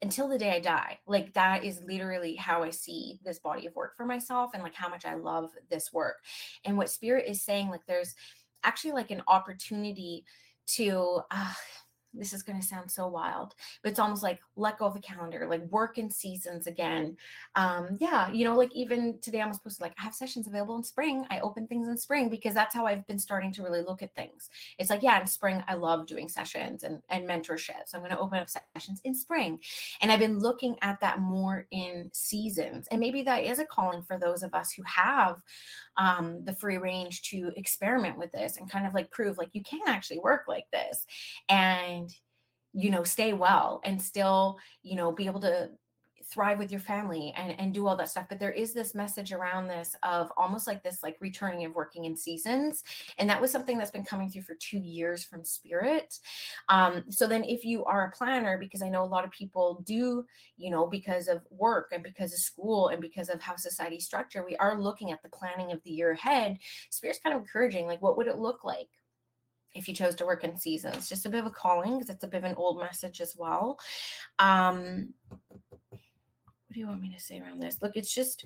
until 0.00 0.28
the 0.28 0.38
day 0.38 0.52
I 0.52 0.60
die. 0.60 0.98
Like 1.06 1.32
that 1.34 1.64
is 1.64 1.82
literally 1.86 2.36
how 2.36 2.62
I 2.62 2.70
see 2.70 3.18
this 3.24 3.38
body 3.38 3.66
of 3.66 3.74
work 3.74 3.96
for 3.96 4.06
myself 4.06 4.52
and 4.54 4.62
like 4.62 4.74
how 4.74 4.88
much 4.88 5.04
I 5.04 5.14
love 5.14 5.50
this 5.70 5.92
work. 5.92 6.16
And 6.64 6.76
what 6.76 6.90
spirit 6.90 7.26
is 7.28 7.42
saying, 7.42 7.68
like 7.68 7.86
there's 7.86 8.14
actually 8.62 8.92
like 8.92 9.10
an 9.10 9.22
opportunity 9.26 10.24
to 10.68 11.20
uh, 11.30 11.52
this 12.14 12.32
is 12.32 12.42
going 12.42 12.58
to 12.58 12.66
sound 12.66 12.90
so 12.90 13.06
wild 13.06 13.54
but 13.82 13.90
it's 13.90 13.98
almost 13.98 14.22
like 14.22 14.40
let 14.56 14.78
go 14.78 14.86
of 14.86 14.94
the 14.94 15.00
calendar 15.00 15.46
like 15.48 15.62
work 15.66 15.98
in 15.98 16.10
seasons 16.10 16.66
again. 16.66 17.16
Um 17.54 17.96
yeah 18.00 18.30
you 18.30 18.44
know 18.44 18.56
like 18.56 18.74
even 18.74 19.18
today 19.20 19.40
i'm 19.40 19.52
supposed 19.52 19.78
to 19.78 19.82
like 19.82 19.94
i 19.98 20.02
have 20.02 20.14
sessions 20.14 20.46
available 20.46 20.76
in 20.76 20.82
spring 20.82 21.26
i 21.30 21.40
open 21.40 21.66
things 21.66 21.88
in 21.88 21.96
spring 21.96 22.28
because 22.28 22.54
that's 22.54 22.74
how 22.74 22.86
i've 22.86 23.06
been 23.06 23.18
starting 23.18 23.52
to 23.52 23.62
really 23.62 23.82
look 23.82 24.02
at 24.02 24.14
things. 24.14 24.50
It's 24.78 24.90
like 24.90 25.02
yeah 25.02 25.20
in 25.20 25.26
spring 25.26 25.62
i 25.68 25.74
love 25.74 26.06
doing 26.06 26.28
sessions 26.28 26.82
and 26.82 27.02
and 27.08 27.28
mentorship 27.28 27.86
so 27.86 27.96
i'm 27.96 28.02
going 28.02 28.12
to 28.12 28.18
open 28.18 28.38
up 28.38 28.48
sessions 28.48 29.00
in 29.04 29.14
spring. 29.14 29.58
And 30.00 30.10
i've 30.10 30.20
been 30.20 30.38
looking 30.38 30.76
at 30.82 31.00
that 31.00 31.20
more 31.20 31.66
in 31.70 32.10
seasons 32.12 32.86
and 32.90 33.00
maybe 33.00 33.22
that 33.22 33.44
is 33.44 33.58
a 33.58 33.64
calling 33.64 34.02
for 34.02 34.18
those 34.18 34.42
of 34.42 34.54
us 34.54 34.72
who 34.72 34.82
have 34.84 35.36
um 35.98 36.42
the 36.44 36.52
free 36.52 36.78
range 36.78 37.22
to 37.22 37.50
experiment 37.56 38.18
with 38.18 38.32
this 38.32 38.56
and 38.56 38.70
kind 38.70 38.86
of 38.86 38.94
like 38.94 39.10
prove 39.10 39.36
like 39.36 39.50
you 39.52 39.62
can 39.62 39.80
actually 39.86 40.20
work 40.20 40.44
like 40.48 40.64
this 40.72 41.04
and 41.48 42.10
you 42.72 42.90
know 42.90 43.04
stay 43.04 43.32
well 43.32 43.80
and 43.84 44.00
still 44.00 44.58
you 44.82 44.96
know 44.96 45.12
be 45.12 45.26
able 45.26 45.40
to 45.40 45.68
thrive 46.32 46.58
with 46.58 46.70
your 46.70 46.80
family 46.80 47.32
and 47.36 47.58
and 47.58 47.72
do 47.72 47.86
all 47.86 47.96
that 47.96 48.08
stuff 48.08 48.26
but 48.28 48.38
there 48.38 48.52
is 48.52 48.74
this 48.74 48.94
message 48.94 49.32
around 49.32 49.66
this 49.66 49.94
of 50.02 50.30
almost 50.36 50.66
like 50.66 50.82
this 50.82 51.02
like 51.02 51.16
returning 51.20 51.64
of 51.64 51.74
working 51.74 52.04
in 52.04 52.16
seasons 52.16 52.84
and 53.18 53.28
that 53.28 53.40
was 53.40 53.50
something 53.50 53.78
that's 53.78 53.90
been 53.90 54.04
coming 54.04 54.28
through 54.28 54.42
for 54.42 54.54
two 54.56 54.78
years 54.78 55.24
from 55.24 55.44
spirit. 55.44 56.18
Um 56.68 57.04
so 57.08 57.26
then 57.26 57.44
if 57.44 57.64
you 57.64 57.84
are 57.84 58.06
a 58.06 58.10
planner 58.10 58.58
because 58.58 58.82
i 58.82 58.88
know 58.88 59.02
a 59.02 59.06
lot 59.06 59.24
of 59.24 59.30
people 59.30 59.82
do 59.86 60.24
you 60.56 60.70
know 60.70 60.86
because 60.86 61.28
of 61.28 61.42
work 61.50 61.90
and 61.92 62.02
because 62.02 62.32
of 62.32 62.38
school 62.38 62.88
and 62.88 63.00
because 63.00 63.28
of 63.28 63.40
how 63.40 63.56
society 63.56 64.00
structure 64.00 64.44
we 64.44 64.56
are 64.56 64.80
looking 64.80 65.10
at 65.10 65.22
the 65.22 65.28
planning 65.28 65.72
of 65.72 65.82
the 65.84 65.90
year 65.90 66.12
ahead. 66.12 66.58
Spirit's 66.90 67.20
kind 67.20 67.34
of 67.34 67.42
encouraging 67.42 67.86
like 67.86 68.02
what 68.02 68.16
would 68.16 68.26
it 68.26 68.38
look 68.38 68.64
like 68.64 68.88
if 69.74 69.86
you 69.86 69.94
chose 69.94 70.14
to 70.16 70.26
work 70.26 70.44
in 70.44 70.58
seasons? 70.58 71.08
Just 71.08 71.26
a 71.26 71.28
bit 71.28 71.40
of 71.40 71.46
a 71.46 71.50
calling 71.50 71.98
because 71.98 72.10
it's 72.10 72.24
a 72.24 72.28
bit 72.28 72.38
of 72.38 72.50
an 72.50 72.56
old 72.56 72.80
message 72.80 73.20
as 73.20 73.34
well. 73.36 73.78
Um 74.38 75.14
what 76.68 76.74
do 76.74 76.80
you 76.80 76.86
want 76.86 77.00
me 77.00 77.14
to 77.14 77.20
say 77.20 77.40
around 77.40 77.60
this? 77.60 77.78
Look, 77.80 77.96
it's 77.96 78.14
just 78.14 78.44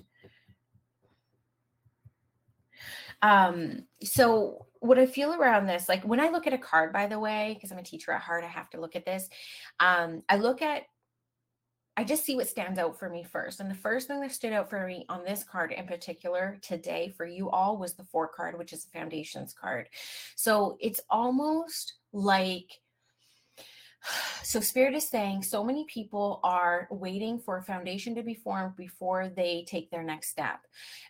um 3.21 3.83
so 4.03 4.65
what 4.79 4.99
i 4.99 5.05
feel 5.05 5.33
around 5.33 5.65
this 5.65 5.87
like 5.87 6.03
when 6.03 6.19
i 6.19 6.29
look 6.29 6.47
at 6.47 6.53
a 6.53 6.57
card 6.57 6.91
by 6.91 7.07
the 7.07 7.19
way 7.19 7.51
because 7.53 7.71
i'm 7.71 7.77
a 7.77 7.83
teacher 7.83 8.11
at 8.11 8.21
heart 8.21 8.43
i 8.43 8.47
have 8.47 8.69
to 8.69 8.81
look 8.81 8.95
at 8.95 9.05
this 9.05 9.29
um 9.79 10.21
i 10.27 10.35
look 10.35 10.61
at 10.61 10.83
i 11.95 12.03
just 12.03 12.25
see 12.25 12.35
what 12.35 12.47
stands 12.47 12.77
out 12.77 12.99
for 12.99 13.09
me 13.09 13.23
first 13.23 13.61
and 13.61 13.71
the 13.71 13.75
first 13.75 14.07
thing 14.07 14.19
that 14.19 14.31
stood 14.31 14.51
out 14.51 14.69
for 14.69 14.85
me 14.85 15.05
on 15.07 15.23
this 15.23 15.43
card 15.43 15.71
in 15.71 15.85
particular 15.85 16.57
today 16.61 17.13
for 17.15 17.25
you 17.25 17.49
all 17.49 17.77
was 17.77 17.93
the 17.93 18.03
four 18.03 18.27
card 18.27 18.57
which 18.57 18.73
is 18.73 18.85
a 18.85 18.97
foundations 18.97 19.53
card 19.53 19.87
so 20.35 20.75
it's 20.81 20.99
almost 21.09 21.93
like 22.11 22.81
so 24.43 24.59
spirit 24.59 24.95
is 24.95 25.07
saying 25.07 25.43
so 25.43 25.63
many 25.63 25.85
people 25.85 26.39
are 26.43 26.87
waiting 26.91 27.39
for 27.39 27.57
a 27.57 27.63
foundation 27.63 28.15
to 28.15 28.23
be 28.23 28.33
formed 28.33 28.75
before 28.75 29.29
they 29.29 29.65
take 29.67 29.89
their 29.89 30.03
next 30.03 30.29
step. 30.29 30.59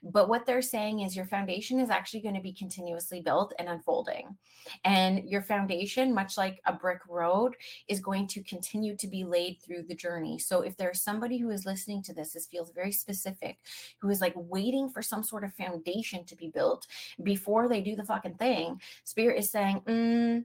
But 0.03 0.29
what 0.29 0.45
they're 0.45 0.61
saying 0.61 0.99
is 0.99 1.15
your 1.15 1.25
foundation 1.25 1.79
is 1.79 1.89
actually 1.89 2.21
going 2.21 2.35
to 2.35 2.41
be 2.41 2.53
continuously 2.53 3.21
built 3.21 3.53
and 3.57 3.69
unfolding. 3.69 4.37
And 4.85 5.29
your 5.29 5.41
foundation 5.41 6.13
much 6.13 6.37
like 6.37 6.61
a 6.65 6.73
brick 6.73 6.99
road 7.09 7.55
is 7.87 7.99
going 7.99 8.27
to 8.27 8.43
continue 8.43 8.95
to 8.97 9.07
be 9.07 9.23
laid 9.23 9.57
through 9.61 9.83
the 9.83 9.95
journey. 9.95 10.39
So 10.39 10.61
if 10.61 10.77
there's 10.77 11.01
somebody 11.01 11.37
who 11.37 11.49
is 11.49 11.65
listening 11.65 12.03
to 12.03 12.13
this 12.13 12.33
this 12.33 12.47
feels 12.47 12.71
very 12.71 12.91
specific 12.91 13.57
who 13.99 14.09
is 14.09 14.21
like 14.21 14.33
waiting 14.35 14.89
for 14.89 15.01
some 15.01 15.23
sort 15.23 15.43
of 15.43 15.53
foundation 15.53 16.25
to 16.25 16.35
be 16.35 16.49
built 16.49 16.87
before 17.21 17.67
they 17.67 17.81
do 17.81 17.95
the 17.95 18.03
fucking 18.03 18.35
thing 18.35 18.79
spirit 19.03 19.39
is 19.39 19.51
saying 19.51 19.81
mm, 19.87 20.43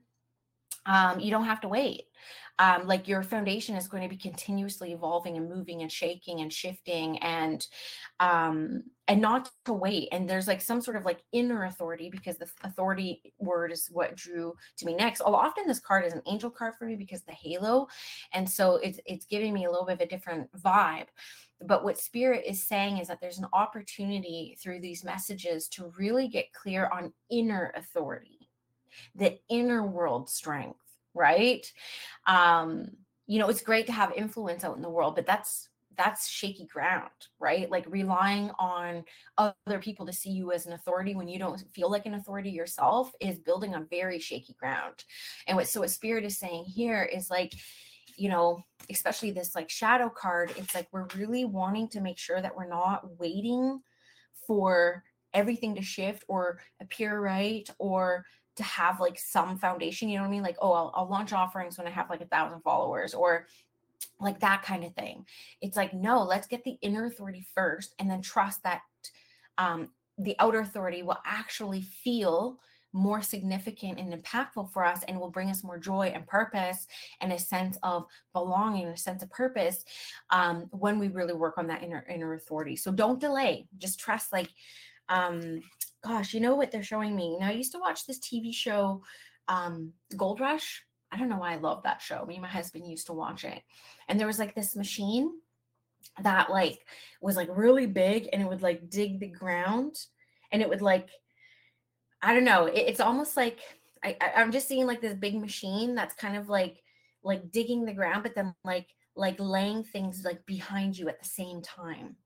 um, 0.87 1.21
you 1.21 1.31
don't 1.31 1.45
have 1.45 1.61
to 1.62 1.69
wait. 1.69 2.03
Um, 2.61 2.88
like 2.88 3.07
your 3.07 3.23
foundation 3.23 3.77
is 3.77 3.87
going 3.87 4.03
to 4.03 4.09
be 4.09 4.17
continuously 4.17 4.93
evolving 4.93 5.37
and 5.37 5.49
moving 5.49 5.83
and 5.83 5.93
shaking 5.93 6.41
and 6.41 6.53
shifting 6.53 7.19
and 7.19 7.64
um, 8.19 8.83
and 9.07 9.21
not 9.21 9.49
to 9.67 9.73
wait. 9.73 10.09
And 10.11 10.29
there's 10.29 10.49
like 10.49 10.61
some 10.61 10.81
sort 10.81 10.97
of 10.97 11.05
like 11.05 11.21
inner 11.31 11.64
authority 11.64 12.11
because 12.11 12.37
the 12.37 12.49
authority 12.64 13.33
word 13.38 13.71
is 13.71 13.88
what 13.93 14.17
drew 14.17 14.55
to 14.79 14.87
me 14.87 14.97
next. 14.97 15.21
Often 15.21 15.69
this 15.69 15.79
card 15.79 16.05
is 16.05 16.14
an 16.14 16.23
angel 16.27 16.51
card 16.51 16.75
for 16.77 16.87
me 16.87 16.97
because 16.97 17.23
the 17.23 17.33
halo, 17.33 17.87
and 18.33 18.51
so 18.51 18.77
it's 18.77 18.99
it's 19.07 19.27
giving 19.27 19.55
me 19.55 19.67
a 19.67 19.71
little 19.71 19.87
bit 19.87 19.95
of 19.95 20.01
a 20.01 20.07
different 20.07 20.51
vibe. 20.61 21.07
But 21.64 21.85
what 21.85 21.99
spirit 21.99 22.45
is 22.45 22.67
saying 22.67 22.99
is 22.99 23.07
that 23.07 23.21
there's 23.21 23.38
an 23.38 23.49
opportunity 23.53 24.57
through 24.61 24.81
these 24.81 25.05
messages 25.05 25.69
to 25.71 25.93
really 25.97 26.27
get 26.27 26.53
clear 26.53 26.88
on 26.93 27.12
inner 27.31 27.73
authority 27.77 28.38
the 29.14 29.38
inner 29.48 29.87
world 29.87 30.29
strength, 30.29 30.81
right? 31.14 31.70
Um, 32.27 32.90
you 33.27 33.38
know, 33.38 33.48
it's 33.48 33.62
great 33.62 33.87
to 33.87 33.92
have 33.92 34.12
influence 34.16 34.64
out 34.64 34.77
in 34.77 34.83
the 34.83 34.90
world, 34.90 35.14
but 35.14 35.27
that's 35.27 35.68
that's 35.98 36.29
shaky 36.29 36.64
ground, 36.66 37.11
right? 37.40 37.68
Like 37.68 37.85
relying 37.88 38.51
on 38.59 39.05
other 39.37 39.81
people 39.81 40.07
to 40.07 40.12
see 40.12 40.31
you 40.31 40.53
as 40.53 40.64
an 40.64 40.72
authority 40.72 41.14
when 41.16 41.27
you 41.27 41.40
don't 41.40 41.62
feel 41.74 41.90
like 41.90 42.07
an 42.07 42.14
authority 42.14 42.51
yourself 42.51 43.12
is 43.20 43.40
building 43.40 43.74
on 43.74 43.88
very 43.90 44.20
shaky 44.20 44.55
ground. 44.55 45.05
And 45.46 45.57
what 45.57 45.66
so 45.66 45.81
what 45.81 45.90
spirit 45.90 46.24
is 46.24 46.38
saying 46.38 46.64
here 46.64 47.03
is 47.03 47.29
like, 47.29 47.53
you 48.16 48.29
know, 48.29 48.62
especially 48.88 49.33
this 49.33 49.57
like 49.57 49.68
shadow 49.68 50.09
card, 50.09 50.53
it's 50.57 50.74
like 50.74 50.87
we're 50.92 51.09
really 51.16 51.44
wanting 51.44 51.88
to 51.88 52.01
make 52.01 52.18
sure 52.18 52.40
that 52.40 52.57
we're 52.57 52.68
not 52.68 53.18
waiting 53.18 53.81
for 54.46 55.03
everything 55.35 55.74
to 55.74 55.83
shift 55.83 56.24
or 56.29 56.61
appear 56.81 57.20
right 57.20 57.68
or 57.79 58.24
to 58.59 58.62
have 58.62 59.01
like 59.01 59.18
some 59.18 59.59
foundation. 59.59 60.09
You 60.09 60.16
know 60.16 60.23
what 60.23 60.29
I 60.29 60.33
mean? 60.33 60.42
Like, 60.42 60.59
oh, 60.61 60.73
I'll, 60.73 60.92
I'll 60.94 61.09
launch 61.09 61.33
offerings 61.33 61.79
when 61.79 61.87
I 61.87 61.90
have 61.90 62.11
like 62.11 62.21
a 62.21 62.27
thousand 62.27 62.61
followers 62.61 63.14
or 63.14 63.47
like 64.21 64.40
that 64.40 64.62
kind 64.62 64.85
of 64.85 64.94
thing. 64.94 65.25
It's 65.61 65.77
like, 65.77 65.94
no, 65.94 66.23
let's 66.23 66.47
get 66.47 66.64
the 66.64 66.79
inner 66.83 67.07
authority 67.07 67.47
first 67.55 67.94
and 67.99 68.11
then 68.11 68.23
trust 68.23 68.62
that 68.64 68.83
um, 69.57 69.90
the 70.18 70.37
outer 70.38 70.61
authority 70.61 71.03
will 71.03 71.18
actually 71.25 71.83
feel 71.83 72.59
more 72.92 73.21
significant 73.23 73.99
and 73.99 74.12
impactful 74.12 74.73
for 74.73 74.85
us 74.85 75.03
and 75.07 75.21
will 75.21 75.31
bring 75.31 75.51
us 75.51 75.62
more 75.62 75.79
joy 75.79 76.11
and 76.14 76.27
purpose 76.27 76.87
and 77.21 77.33
a 77.33 77.38
sense 77.38 77.79
of 77.83 78.07
belonging, 78.33 78.87
a 78.87 78.97
sense 78.97 79.23
of 79.23 79.31
purpose 79.31 79.85
um, 80.31 80.66
when 80.71 80.99
we 80.99 81.09
really 81.09 81.35
work 81.35 81.59
on 81.59 81.66
that 81.66 81.83
inner 81.83 82.05
inner 82.09 82.35
authority. 82.35 82.77
So 82.77 82.90
don't 82.90 83.21
delay. 83.21 83.66
Just 83.77 84.01
trust 84.01 84.33
like 84.33 84.49
um 85.09 85.62
gosh, 86.05 86.33
you 86.33 86.40
know 86.40 86.55
what 86.55 86.71
they're 86.71 86.83
showing 86.83 87.16
me? 87.16 87.37
Now 87.38 87.49
I 87.49 87.53
used 87.53 87.73
to 87.73 87.79
watch 87.79 88.07
this 88.07 88.21
TV 88.21 88.55
show, 88.55 89.03
um, 89.49 89.92
Gold 90.16 90.40
Rush. 90.40 90.85
I 91.11 91.16
don't 91.16 91.29
know 91.29 91.38
why 91.38 91.55
I 91.55 91.57
love 91.57 91.83
that 91.85 92.03
show. 92.03 92.25
Me 92.27 92.35
and 92.35 92.42
my 92.42 92.49
husband 92.49 92.87
used 92.87 93.07
to 93.07 93.14
watch 93.14 93.44
it. 93.44 93.62
And 94.09 94.18
there 94.18 94.27
was 94.27 94.38
like 94.38 94.55
this 94.55 94.77
machine 94.77 95.31
that 96.23 96.51
like 96.51 96.79
was 97.21 97.37
like 97.37 97.49
really 97.51 97.87
big 97.87 98.29
and 98.33 98.42
it 98.42 98.49
would 98.49 98.62
like 98.62 98.90
dig 98.90 99.21
the 99.21 99.27
ground 99.27 99.97
and 100.53 100.62
it 100.62 100.68
would 100.68 100.83
like 100.83 101.09
I 102.21 102.35
don't 102.35 102.44
know. 102.44 102.66
It, 102.66 102.79
it's 102.79 103.01
almost 103.01 103.37
like 103.37 103.59
I, 104.05 104.16
I 104.21 104.33
I'm 104.37 104.53
just 104.53 104.68
seeing 104.68 104.87
like 104.87 105.01
this 105.01 105.14
big 105.14 105.40
machine 105.40 105.94
that's 105.94 106.14
kind 106.14 106.37
of 106.37 106.49
like 106.49 106.83
like 107.23 107.51
digging 107.51 107.85
the 107.85 107.94
ground, 107.94 108.23
but 108.23 108.35
then 108.35 108.55
like 108.64 108.88
like 109.16 109.37
laying 109.38 109.85
things 109.85 110.23
like 110.25 110.44
behind 110.47 110.97
you 110.97 111.09
at 111.09 111.21
the 111.21 111.29
same 111.29 111.62
time. 111.62 112.16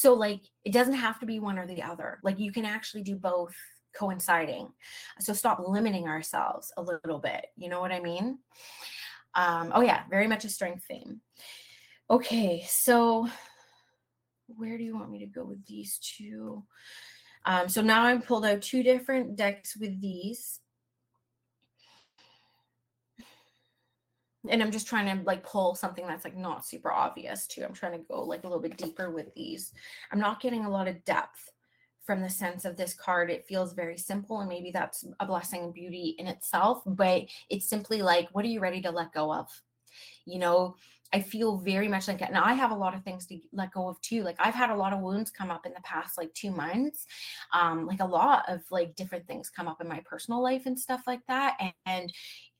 So, 0.00 0.14
like, 0.14 0.42
it 0.64 0.72
doesn't 0.72 0.94
have 0.94 1.18
to 1.20 1.26
be 1.26 1.40
one 1.40 1.58
or 1.58 1.66
the 1.66 1.82
other. 1.82 2.20
Like, 2.22 2.38
you 2.38 2.52
can 2.52 2.64
actually 2.64 3.02
do 3.02 3.16
both 3.16 3.54
coinciding. 3.96 4.68
So, 5.18 5.32
stop 5.32 5.60
limiting 5.66 6.06
ourselves 6.06 6.72
a 6.76 6.82
little 6.82 7.18
bit. 7.18 7.46
You 7.56 7.68
know 7.68 7.80
what 7.80 7.90
I 7.90 7.98
mean? 7.98 8.38
Um, 9.34 9.72
oh, 9.74 9.80
yeah, 9.80 10.04
very 10.08 10.28
much 10.28 10.44
a 10.44 10.48
strength 10.48 10.84
theme. 10.86 11.20
Okay, 12.08 12.64
so 12.68 13.28
where 14.46 14.78
do 14.78 14.84
you 14.84 14.94
want 14.94 15.10
me 15.10 15.18
to 15.18 15.26
go 15.26 15.44
with 15.44 15.66
these 15.66 15.98
two? 15.98 16.64
Um, 17.44 17.68
so 17.68 17.82
now 17.82 18.04
I've 18.04 18.26
pulled 18.26 18.46
out 18.46 18.62
two 18.62 18.82
different 18.82 19.36
decks 19.36 19.76
with 19.76 20.00
these. 20.00 20.60
And 24.48 24.62
I'm 24.62 24.70
just 24.70 24.86
trying 24.86 25.06
to 25.06 25.24
like 25.24 25.42
pull 25.42 25.74
something 25.74 26.06
that's 26.06 26.24
like 26.24 26.36
not 26.36 26.66
super 26.66 26.92
obvious 26.92 27.46
too. 27.46 27.64
I'm 27.64 27.72
trying 27.72 27.92
to 27.92 28.04
go 28.08 28.22
like 28.22 28.44
a 28.44 28.46
little 28.46 28.62
bit 28.62 28.76
deeper 28.76 29.10
with 29.10 29.34
these. 29.34 29.72
I'm 30.12 30.20
not 30.20 30.40
getting 30.40 30.64
a 30.64 30.70
lot 30.70 30.88
of 30.88 31.04
depth 31.04 31.50
from 32.04 32.22
the 32.22 32.30
sense 32.30 32.64
of 32.64 32.76
this 32.76 32.94
card. 32.94 33.30
It 33.30 33.46
feels 33.46 33.74
very 33.74 33.98
simple, 33.98 34.40
and 34.40 34.48
maybe 34.48 34.70
that's 34.70 35.04
a 35.20 35.26
blessing 35.26 35.64
and 35.64 35.74
beauty 35.74 36.16
in 36.18 36.26
itself, 36.26 36.82
but 36.86 37.24
it's 37.50 37.68
simply 37.68 38.00
like, 38.00 38.28
what 38.32 38.44
are 38.44 38.48
you 38.48 38.60
ready 38.60 38.80
to 38.82 38.90
let 38.90 39.12
go 39.12 39.32
of? 39.32 39.48
You 40.24 40.38
know, 40.38 40.76
I 41.12 41.20
feel 41.20 41.56
very 41.56 41.88
much 41.88 42.06
like, 42.06 42.20
and 42.20 42.36
I 42.36 42.52
have 42.52 42.70
a 42.70 42.76
lot 42.76 42.94
of 42.94 43.02
things 43.02 43.26
to 43.26 43.38
let 43.52 43.72
go 43.72 43.88
of 43.88 44.00
too. 44.02 44.22
Like 44.22 44.36
I've 44.38 44.54
had 44.54 44.70
a 44.70 44.76
lot 44.76 44.92
of 44.92 45.00
wounds 45.00 45.30
come 45.30 45.50
up 45.50 45.64
in 45.64 45.72
the 45.72 45.80
past 45.82 46.18
like 46.18 46.32
two 46.34 46.50
months, 46.50 47.06
um, 47.52 47.86
like 47.86 48.00
a 48.00 48.06
lot 48.06 48.44
of 48.48 48.60
like 48.70 48.94
different 48.94 49.26
things 49.26 49.48
come 49.48 49.68
up 49.68 49.80
in 49.80 49.88
my 49.88 50.02
personal 50.04 50.42
life 50.42 50.66
and 50.66 50.78
stuff 50.78 51.02
like 51.06 51.20
that. 51.28 51.56
And, 51.60 51.72
and 51.86 52.12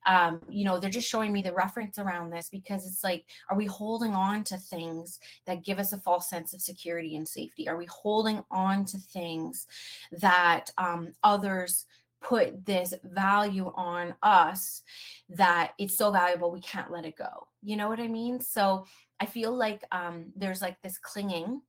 um, 0.08 0.40
you 0.48 0.64
know, 0.64 0.78
they're 0.78 0.88
just 0.88 1.08
showing 1.08 1.32
me 1.32 1.42
the 1.42 1.52
reference 1.52 1.98
around 1.98 2.30
this 2.30 2.48
because 2.50 2.86
it's 2.86 3.04
like, 3.04 3.26
are 3.50 3.56
we 3.56 3.66
holding 3.66 4.14
on 4.14 4.42
to 4.44 4.56
things 4.56 5.20
that 5.46 5.64
give 5.64 5.78
us 5.78 5.92
a 5.92 5.98
false 5.98 6.30
sense 6.30 6.54
of 6.54 6.62
security 6.62 7.14
and 7.14 7.28
safety? 7.28 7.68
Are 7.68 7.76
we 7.76 7.84
holding 7.84 8.42
on 8.50 8.86
to 8.86 8.98
things 8.98 9.66
that 10.12 10.70
um, 10.78 11.12
others 11.22 11.84
put 12.22 12.64
this 12.64 12.94
value 13.04 13.70
on 13.76 14.14
us 14.22 14.82
that 15.28 15.74
it's 15.78 15.98
so 15.98 16.10
valuable 16.10 16.50
we 16.50 16.62
can't 16.62 16.90
let 16.90 17.04
it 17.04 17.16
go? 17.16 17.46
You 17.62 17.76
know 17.76 17.88
what 17.88 18.00
I 18.00 18.08
mean? 18.08 18.40
So 18.40 18.86
I 19.20 19.26
feel 19.26 19.54
like 19.54 19.84
um, 19.92 20.32
there's 20.34 20.62
like 20.62 20.80
this 20.80 20.96
clinging 20.96 21.60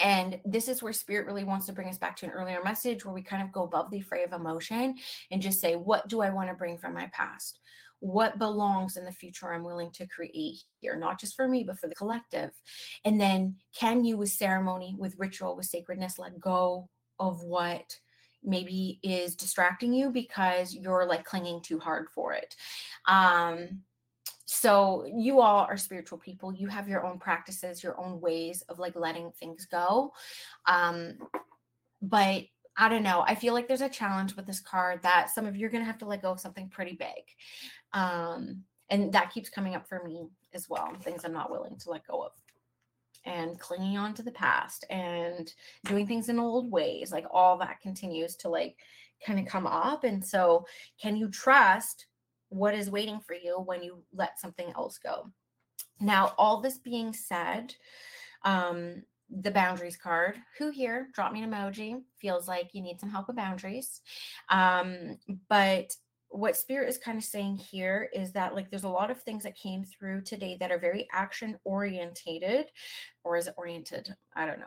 and 0.00 0.38
this 0.44 0.68
is 0.68 0.82
where 0.82 0.92
spirit 0.92 1.26
really 1.26 1.44
wants 1.44 1.66
to 1.66 1.72
bring 1.72 1.88
us 1.88 1.98
back 1.98 2.16
to 2.16 2.26
an 2.26 2.32
earlier 2.32 2.62
message 2.62 3.04
where 3.04 3.14
we 3.14 3.22
kind 3.22 3.42
of 3.42 3.52
go 3.52 3.62
above 3.62 3.90
the 3.90 4.00
fray 4.00 4.24
of 4.24 4.32
emotion 4.32 4.96
and 5.30 5.42
just 5.42 5.60
say, 5.60 5.74
what 5.74 6.06
do 6.08 6.20
I 6.20 6.30
want 6.30 6.48
to 6.48 6.54
bring 6.54 6.76
from 6.76 6.94
my 6.94 7.08
past? 7.12 7.60
What 8.00 8.38
belongs 8.38 8.98
in 8.98 9.06
the 9.06 9.12
future 9.12 9.52
I'm 9.52 9.64
willing 9.64 9.90
to 9.92 10.06
create 10.06 10.58
here, 10.80 10.96
not 10.96 11.18
just 11.18 11.34
for 11.34 11.48
me, 11.48 11.64
but 11.64 11.78
for 11.78 11.88
the 11.88 11.94
collective? 11.94 12.50
And 13.06 13.18
then 13.18 13.56
can 13.74 14.04
you, 14.04 14.18
with 14.18 14.28
ceremony, 14.28 14.94
with 14.98 15.18
ritual, 15.18 15.56
with 15.56 15.66
sacredness, 15.66 16.18
let 16.18 16.38
go 16.38 16.90
of 17.18 17.42
what 17.42 17.96
maybe 18.44 19.00
is 19.02 19.34
distracting 19.34 19.94
you 19.94 20.10
because 20.10 20.74
you're 20.74 21.06
like 21.06 21.24
clinging 21.24 21.62
too 21.62 21.78
hard 21.78 22.08
for 22.14 22.34
it? 22.34 22.54
Um, 23.08 23.80
so 24.44 25.04
you 25.16 25.40
all 25.40 25.64
are 25.64 25.76
spiritual 25.76 26.18
people 26.18 26.52
you 26.52 26.68
have 26.68 26.88
your 26.88 27.04
own 27.04 27.18
practices 27.18 27.82
your 27.82 27.98
own 28.00 28.20
ways 28.20 28.62
of 28.68 28.78
like 28.78 28.96
letting 28.96 29.30
things 29.32 29.66
go 29.66 30.12
um 30.66 31.16
but 32.02 32.44
I 32.76 32.88
don't 32.88 33.02
know. 33.02 33.24
I 33.26 33.34
feel 33.34 33.54
like 33.54 33.68
there's 33.68 33.80
a 33.80 33.88
challenge 33.88 34.36
with 34.36 34.46
this 34.46 34.60
card 34.60 35.02
that 35.02 35.30
some 35.30 35.46
of 35.46 35.56
you 35.56 35.66
are 35.66 35.70
going 35.70 35.82
to 35.82 35.86
have 35.86 35.98
to 35.98 36.06
let 36.06 36.22
go 36.22 36.32
of 36.32 36.40
something 36.40 36.68
pretty 36.68 36.94
big. 36.94 37.24
Um, 37.94 38.64
and 38.90 39.12
that 39.12 39.32
keeps 39.32 39.48
coming 39.48 39.74
up 39.74 39.88
for 39.88 40.02
me 40.04 40.28
as 40.52 40.68
well. 40.68 40.92
Things 41.00 41.24
I'm 41.24 41.32
not 41.32 41.50
willing 41.50 41.76
to 41.78 41.90
let 41.90 42.06
go 42.06 42.22
of 42.22 42.32
and 43.24 43.58
clinging 43.58 43.96
on 43.96 44.14
to 44.14 44.22
the 44.22 44.30
past 44.30 44.84
and 44.90 45.52
doing 45.86 46.06
things 46.06 46.28
in 46.28 46.38
old 46.38 46.70
ways. 46.70 47.10
Like 47.10 47.26
all 47.30 47.56
that 47.58 47.80
continues 47.80 48.36
to 48.36 48.48
like 48.50 48.76
kind 49.26 49.40
of 49.40 49.46
come 49.46 49.66
up. 49.66 50.04
And 50.04 50.24
so, 50.24 50.66
can 51.00 51.16
you 51.16 51.28
trust 51.28 52.06
what 52.48 52.74
is 52.74 52.90
waiting 52.90 53.20
for 53.20 53.34
you 53.34 53.60
when 53.60 53.82
you 53.82 54.02
let 54.12 54.40
something 54.40 54.72
else 54.76 54.98
go? 54.98 55.30
Now, 56.00 56.34
all 56.38 56.60
this 56.60 56.78
being 56.78 57.12
said, 57.12 57.74
um, 58.42 59.02
the 59.30 59.50
boundaries 59.50 59.96
card. 59.96 60.38
Who 60.58 60.70
here, 60.70 61.08
drop 61.12 61.32
me 61.32 61.42
an 61.42 61.50
emoji, 61.50 62.02
feels 62.20 62.46
like 62.46 62.70
you 62.72 62.82
need 62.82 63.00
some 63.00 63.10
help 63.10 63.26
with 63.26 63.36
boundaries. 63.36 64.00
Um, 64.48 65.18
but 65.48 65.92
what 66.36 66.56
spirit 66.56 66.88
is 66.88 66.98
kind 66.98 67.18
of 67.18 67.24
saying 67.24 67.56
here 67.56 68.08
is 68.12 68.32
that 68.32 68.54
like 68.54 68.70
there's 68.70 68.84
a 68.84 68.88
lot 68.88 69.10
of 69.10 69.20
things 69.22 69.42
that 69.42 69.56
came 69.56 69.84
through 69.84 70.20
today 70.20 70.56
that 70.60 70.70
are 70.70 70.78
very 70.78 71.06
action 71.12 71.56
orientated 71.64 72.66
or 73.24 73.36
is 73.36 73.46
it 73.46 73.54
oriented 73.56 74.14
i 74.34 74.44
don't 74.44 74.60
know 74.60 74.66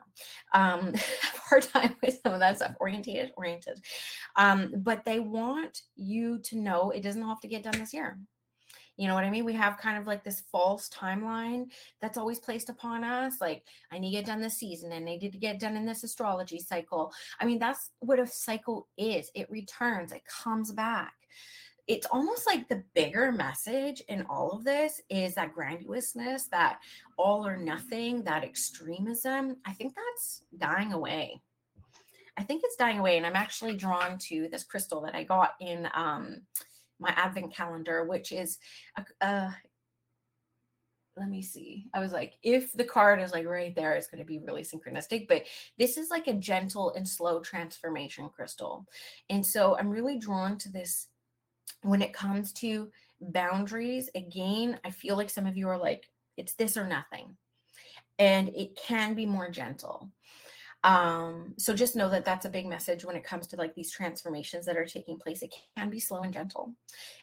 um 0.53 0.93
hard 1.49 1.63
time 1.63 1.95
with 2.03 2.19
some 2.23 2.34
of 2.34 2.39
that 2.39 2.58
stuff 2.58 2.73
orientated 2.79 3.32
oriented 3.38 3.79
um 4.36 4.73
but 4.77 5.05
they 5.05 5.19
want 5.19 5.82
you 5.95 6.39
to 6.39 6.58
know 6.58 6.89
it 6.91 7.03
doesn't 7.03 7.27
have 7.27 7.39
to 7.39 7.47
get 7.47 7.63
done 7.63 7.77
this 7.79 7.93
year 7.93 8.17
you 8.99 9.08
know 9.08 9.13
what 9.13 9.23
I 9.23 9.29
mean? 9.29 9.45
We 9.45 9.53
have 9.53 9.77
kind 9.77 9.97
of 9.97 10.08
like 10.08 10.25
this 10.25 10.43
false 10.51 10.89
timeline 10.89 11.67
that's 12.01 12.17
always 12.17 12.38
placed 12.38 12.67
upon 12.67 13.05
us. 13.05 13.36
Like, 13.39 13.63
I 13.93 13.97
need 13.97 14.12
to 14.12 14.17
get 14.17 14.25
done 14.25 14.41
this 14.41 14.58
season 14.58 14.91
and 14.91 15.08
I 15.08 15.15
need 15.15 15.32
to 15.32 15.38
get 15.38 15.58
done 15.58 15.77
in 15.77 15.86
this 15.86 16.03
astrology 16.03 16.60
cycle. 16.60 17.13
I 17.39 17.45
mean, 17.45 17.60
that's 17.60 17.91
what 17.99 18.19
a 18.19 18.27
cycle 18.27 18.89
is 18.97 19.32
it 19.34 19.49
returns, 19.49 20.12
it 20.12 20.23
comes 20.25 20.73
back. 20.73 21.13
It's 21.89 22.06
almost 22.12 22.45
like 22.45 22.69
the 22.69 22.84
bigger 22.93 23.32
message 23.32 24.04
in 24.10 24.23
all 24.30 24.52
of 24.52 24.63
this 24.63 25.02
is 25.10 25.34
that 25.34 25.56
grandiosness, 25.56 26.47
that 26.52 26.78
all 27.17 27.45
or 27.45 27.58
nothing, 27.58 28.23
that 28.25 28.43
extremism. 28.43 29.58
I 29.65 29.73
think 29.73 29.95
that's 29.95 30.43
dying 30.60 30.93
away. 30.93 31.41
I 32.38 32.43
think 32.43 32.62
it's 32.63 32.75
dying 32.75 32.99
away. 32.99 33.17
And 33.17 33.25
I'm 33.25 33.36
actually 33.36 33.75
drawn 33.75 34.19
to 34.30 34.47
this 34.52 34.63
crystal 34.63 35.02
that 35.02 35.15
I 35.15 35.23
got 35.23 35.56
in 35.60 35.89
um, 35.95 36.41
my 36.99 37.10
advent 37.17 37.56
calendar, 37.56 38.06
which 38.06 38.32
is 38.32 38.60
a, 38.95 39.25
a 39.25 39.58
let 41.17 41.28
me 41.28 41.41
see. 41.41 41.88
I 41.93 41.99
was 41.99 42.13
like, 42.13 42.36
if 42.43 42.71
the 42.73 42.84
card 42.84 43.19
is 43.19 43.34
like 43.34 43.45
right 43.45 43.75
there, 43.75 43.95
it's 43.95 44.08
going 44.08 44.19
to 44.19 44.25
be 44.25 44.39
really 44.39 44.62
synchronistic. 44.62 45.28
But 45.28 45.43
this 45.78 45.97
is 45.97 46.10
like 46.10 46.28
a 46.28 46.34
gentle 46.34 46.93
and 46.93 47.08
slow 47.08 47.41
transformation 47.41 48.30
crystal. 48.30 48.88
And 49.30 49.45
so 49.45 49.78
I'm 49.78 49.89
really 49.89 50.17
drawn 50.17 50.58
to 50.60 50.71
this 50.71 51.09
when 51.82 52.01
it 52.01 52.13
comes 52.13 52.51
to 52.53 52.89
boundaries. 53.21 54.10
Again, 54.15 54.79
I 54.86 54.91
feel 54.91 55.15
like 55.15 55.29
some 55.29 55.45
of 55.45 55.58
you 55.58 55.67
are 55.69 55.77
like, 55.77 56.10
it's 56.38 56.53
this 56.53 56.77
or 56.77 56.88
nothing. 56.88 57.36
And 58.17 58.49
it 58.49 58.75
can 58.75 59.13
be 59.13 59.25
more 59.25 59.49
gentle. 59.49 60.10
Um, 60.84 61.55
so 61.58 61.73
just 61.73 61.95
know 61.95 62.10
that 62.10 62.25
that's 62.25 62.45
a 62.45 62.49
big 62.49 62.65
message 62.65 63.03
when 63.03 63.15
it 63.15 63.23
comes 63.23 63.47
to 63.47 63.58
like 63.58 63.75
these 63.75 63.91
transformations 63.91 64.65
that 64.65 64.77
are 64.77 64.86
taking 64.86 65.17
place. 65.17 65.41
It 65.41 65.53
can 65.77 65.89
be 65.89 65.99
slow 65.99 66.21
and 66.21 66.34
gentle 66.34 66.73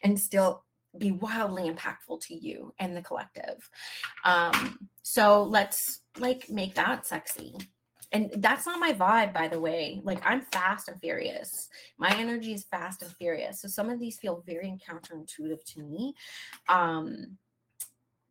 and 0.03 0.19
still 0.19 0.63
be 0.97 1.11
wildly 1.11 1.69
impactful 1.69 2.21
to 2.21 2.35
you 2.35 2.73
and 2.79 2.95
the 2.95 3.01
collective. 3.01 3.69
Um, 4.23 4.89
so 5.03 5.43
let's 5.43 6.01
like 6.19 6.49
make 6.49 6.75
that 6.75 7.05
sexy. 7.05 7.55
And 8.11 8.31
that's 8.37 8.65
not 8.65 8.79
my 8.79 8.93
vibe, 8.93 9.33
by 9.33 9.47
the 9.47 9.59
way. 9.59 10.01
Like 10.03 10.21
I'm 10.25 10.41
fast 10.41 10.87
and 10.87 10.99
furious. 10.99 11.67
My 11.97 12.09
energy 12.17 12.53
is 12.53 12.63
fast 12.63 13.03
and 13.03 13.11
furious. 13.11 13.61
So 13.61 13.67
some 13.67 13.89
of 13.89 13.99
these 13.99 14.17
feel 14.17 14.43
very 14.45 14.77
counterintuitive 14.87 15.63
to 15.73 15.83
me. 15.83 16.13
Um, 16.69 17.37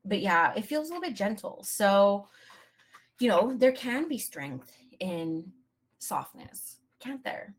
but 0.05 0.21
yeah, 0.21 0.53
it 0.57 0.65
feels 0.65 0.89
a 0.89 0.95
little 0.95 1.09
bit 1.09 1.17
gentle. 1.17 1.63
So, 1.63 2.27
you 3.19 3.29
know, 3.29 3.55
there 3.57 3.73
can 3.73 4.09
be 4.09 4.19
strength 4.19 4.73
in 4.99 5.53
softness, 5.99 6.77
can't 7.01 7.25
there? 7.25 7.55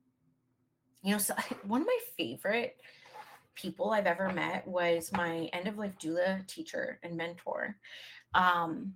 You 1.03 1.11
know, 1.11 1.17
so 1.19 1.35
one 1.65 1.81
of 1.81 1.87
my 1.87 1.99
favorite 2.17 2.77
people 3.55 3.91
I've 3.91 4.07
ever 4.07 4.31
met 4.31 4.67
was 4.67 5.11
my 5.11 5.49
end 5.53 5.67
of 5.67 5.77
life 5.77 5.93
doula 6.01 6.45
teacher 6.47 6.99
and 7.03 7.15
mentor. 7.15 7.75
Um, 8.33 8.93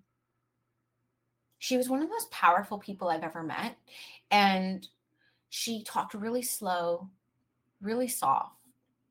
she 1.61 1.77
was 1.77 1.87
one 1.87 2.01
of 2.01 2.07
the 2.07 2.13
most 2.13 2.31
powerful 2.31 2.79
people 2.79 3.07
I've 3.07 3.21
ever 3.23 3.43
met. 3.43 3.77
And 4.31 4.87
she 5.49 5.83
talked 5.83 6.15
really 6.15 6.41
slow, 6.41 7.07
really 7.81 8.07
soft. 8.07 8.55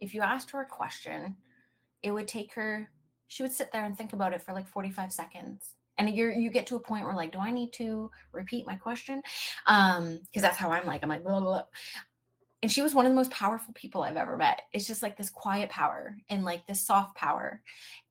If 0.01 0.15
you 0.15 0.23
asked 0.23 0.51
her 0.51 0.61
a 0.61 0.67
question, 0.67 1.37
it 2.03 2.11
would 2.11 2.27
take 2.27 2.53
her, 2.55 2.91
she 3.29 3.45
would 3.45 3.53
sit 3.53 3.71
there 3.71 3.85
and 3.85 3.97
think 3.97 4.15
about 4.15 4.33
it 4.33 4.43
for 4.43 4.53
like 4.53 4.67
45 4.67 5.13
seconds 5.13 5.75
and 5.99 6.17
you 6.17 6.31
you 6.31 6.51
get 6.51 6.67
to 6.67 6.77
a 6.77 6.81
point 6.81 7.05
where 7.05 7.15
like 7.15 7.31
do 7.31 7.39
i 7.39 7.51
need 7.51 7.73
to 7.73 8.11
repeat 8.33 8.67
my 8.67 8.75
question 8.75 9.21
um 9.67 10.19
because 10.25 10.41
that's 10.41 10.57
how 10.57 10.71
i'm 10.71 10.87
like 10.87 11.03
i'm 11.03 11.09
like 11.09 11.23
blah, 11.23 11.39
blah, 11.39 11.51
blah. 11.51 11.63
And 12.63 12.71
she 12.71 12.83
was 12.83 12.95
one 12.95 13.07
of 13.07 13.13
the 13.13 13.17
most 13.17 13.31
powerful 13.31 13.73
people 13.75 14.03
i've 14.03 14.17
ever 14.17 14.37
met. 14.37 14.63
It's 14.73 14.87
just 14.87 15.03
like 15.03 15.17
this 15.17 15.31
quiet 15.31 15.71
power 15.71 16.17
and 16.29 16.45
like 16.45 16.67
this 16.67 16.81
soft 16.81 17.17
power 17.17 17.63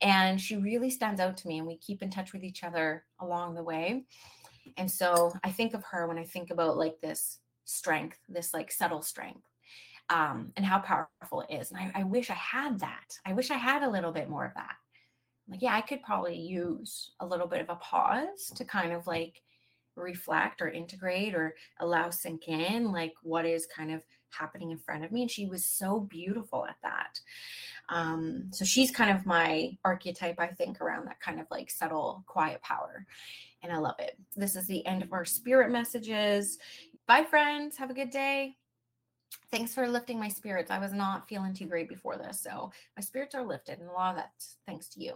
and 0.02 0.40
she 0.40 0.58
really 0.58 0.90
stands 0.90 1.20
out 1.20 1.38
to 1.38 1.48
me 1.48 1.60
and 1.60 1.68
we 1.68 1.78
keep 1.78 2.02
in 2.02 2.10
touch 2.10 2.34
with 2.34 2.44
each 2.44 2.64
other 2.64 3.06
along 3.20 3.56
the 3.56 3.64
way 3.64 4.04
and 4.78 4.90
so 4.90 5.34
i 5.44 5.52
think 5.52 5.74
of 5.74 5.84
her 5.84 6.08
when 6.08 6.18
i 6.18 6.24
think 6.24 6.52
about 6.52 6.78
like 6.78 7.00
this 7.02 7.40
strength 7.66 8.18
this 8.28 8.54
like 8.54 8.72
subtle 8.72 9.02
strength 9.02 9.42
um, 10.12 10.52
and 10.58 10.66
how 10.66 10.80
powerful 10.80 11.42
it 11.42 11.54
is 11.54 11.72
and 11.72 11.80
I, 11.80 12.00
I 12.02 12.04
wish 12.04 12.32
i 12.32 12.34
had 12.34 12.80
that. 12.80 13.18
I 13.26 13.34
wish 13.34 13.52
i 13.52 13.58
had 13.58 13.84
a 13.84 13.90
little 13.90 14.12
bit 14.12 14.30
more 14.30 14.46
of 14.46 14.54
that. 14.56 14.76
Like, 15.48 15.62
yeah, 15.62 15.76
I 15.76 15.82
could 15.82 16.04
probably 16.04 16.38
use 16.38 17.12
a 17.20 17.26
little 17.26 17.48
bit 17.48 17.62
of 17.62 17.70
a 17.70 17.76
pause 17.76 18.52
to 18.56 18.64
kind 18.64 18.92
of 18.92 19.08
like 19.08 19.42
reflect 19.96 20.62
or 20.62 20.70
integrate 20.70 21.36
or 21.36 21.56
allow 21.80 22.10
sink 22.10 22.48
in 22.48 22.92
like 22.92 23.14
what 23.24 23.46
is 23.46 23.68
kind 23.76 23.92
of 23.92 24.04
happening 24.32 24.72
in 24.72 24.78
front 24.78 25.04
of 25.04 25.12
me 25.12 25.22
and 25.22 25.32
she 25.32 25.46
was 25.46 25.66
so 25.66 26.00
beautiful 26.00 26.66
at 26.66 26.78
that. 26.84 27.20
Um 27.90 28.50
so 28.52 28.66
she's 28.66 28.92
kind 28.92 29.16
of 29.16 29.26
my 29.26 29.78
archetype 29.84 30.40
i 30.40 30.48
think 30.48 30.80
around 30.82 31.08
that 31.08 31.20
kind 31.20 31.40
of 31.40 31.48
like 31.50 31.70
subtle 31.70 32.24
quiet 32.28 32.62
power 32.62 33.06
and 33.64 33.72
i 33.72 33.78
love 33.78 33.96
it. 34.00 34.18
This 34.36 34.56
is 34.56 34.68
the 34.68 34.86
end 34.86 35.04
of 35.04 35.14
our 35.14 35.26
spirit 35.26 35.72
messages. 35.72 36.58
Bye 37.08 37.24
friends. 37.24 37.78
Have 37.78 37.90
a 37.90 37.96
good 37.96 38.12
day. 38.12 38.56
Thanks 39.52 39.74
for 39.74 39.88
lifting 39.88 40.20
my 40.20 40.30
spirits. 40.30 40.70
I 40.70 40.80
was 40.80 40.94
not 40.94 41.28
feeling 41.28 41.54
too 41.54 41.66
great 41.66 41.90
before 41.90 42.18
this 42.18 42.40
so 42.40 42.72
my 42.96 43.02
spirits 43.02 43.36
are 43.36 43.46
lifted 43.46 43.80
and 43.80 43.90
a 43.90 43.94
lot 43.94 44.12
of 44.12 44.18
that's 44.18 44.58
thanks 44.68 44.88
to 44.90 45.04
you. 45.04 45.14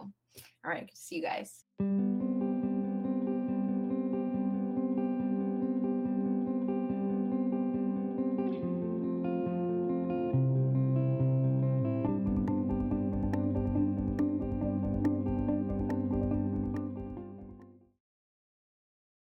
All 0.64 0.70
right, 0.70 0.90
see 0.94 1.16
you 1.16 1.22
guys. 1.22 1.64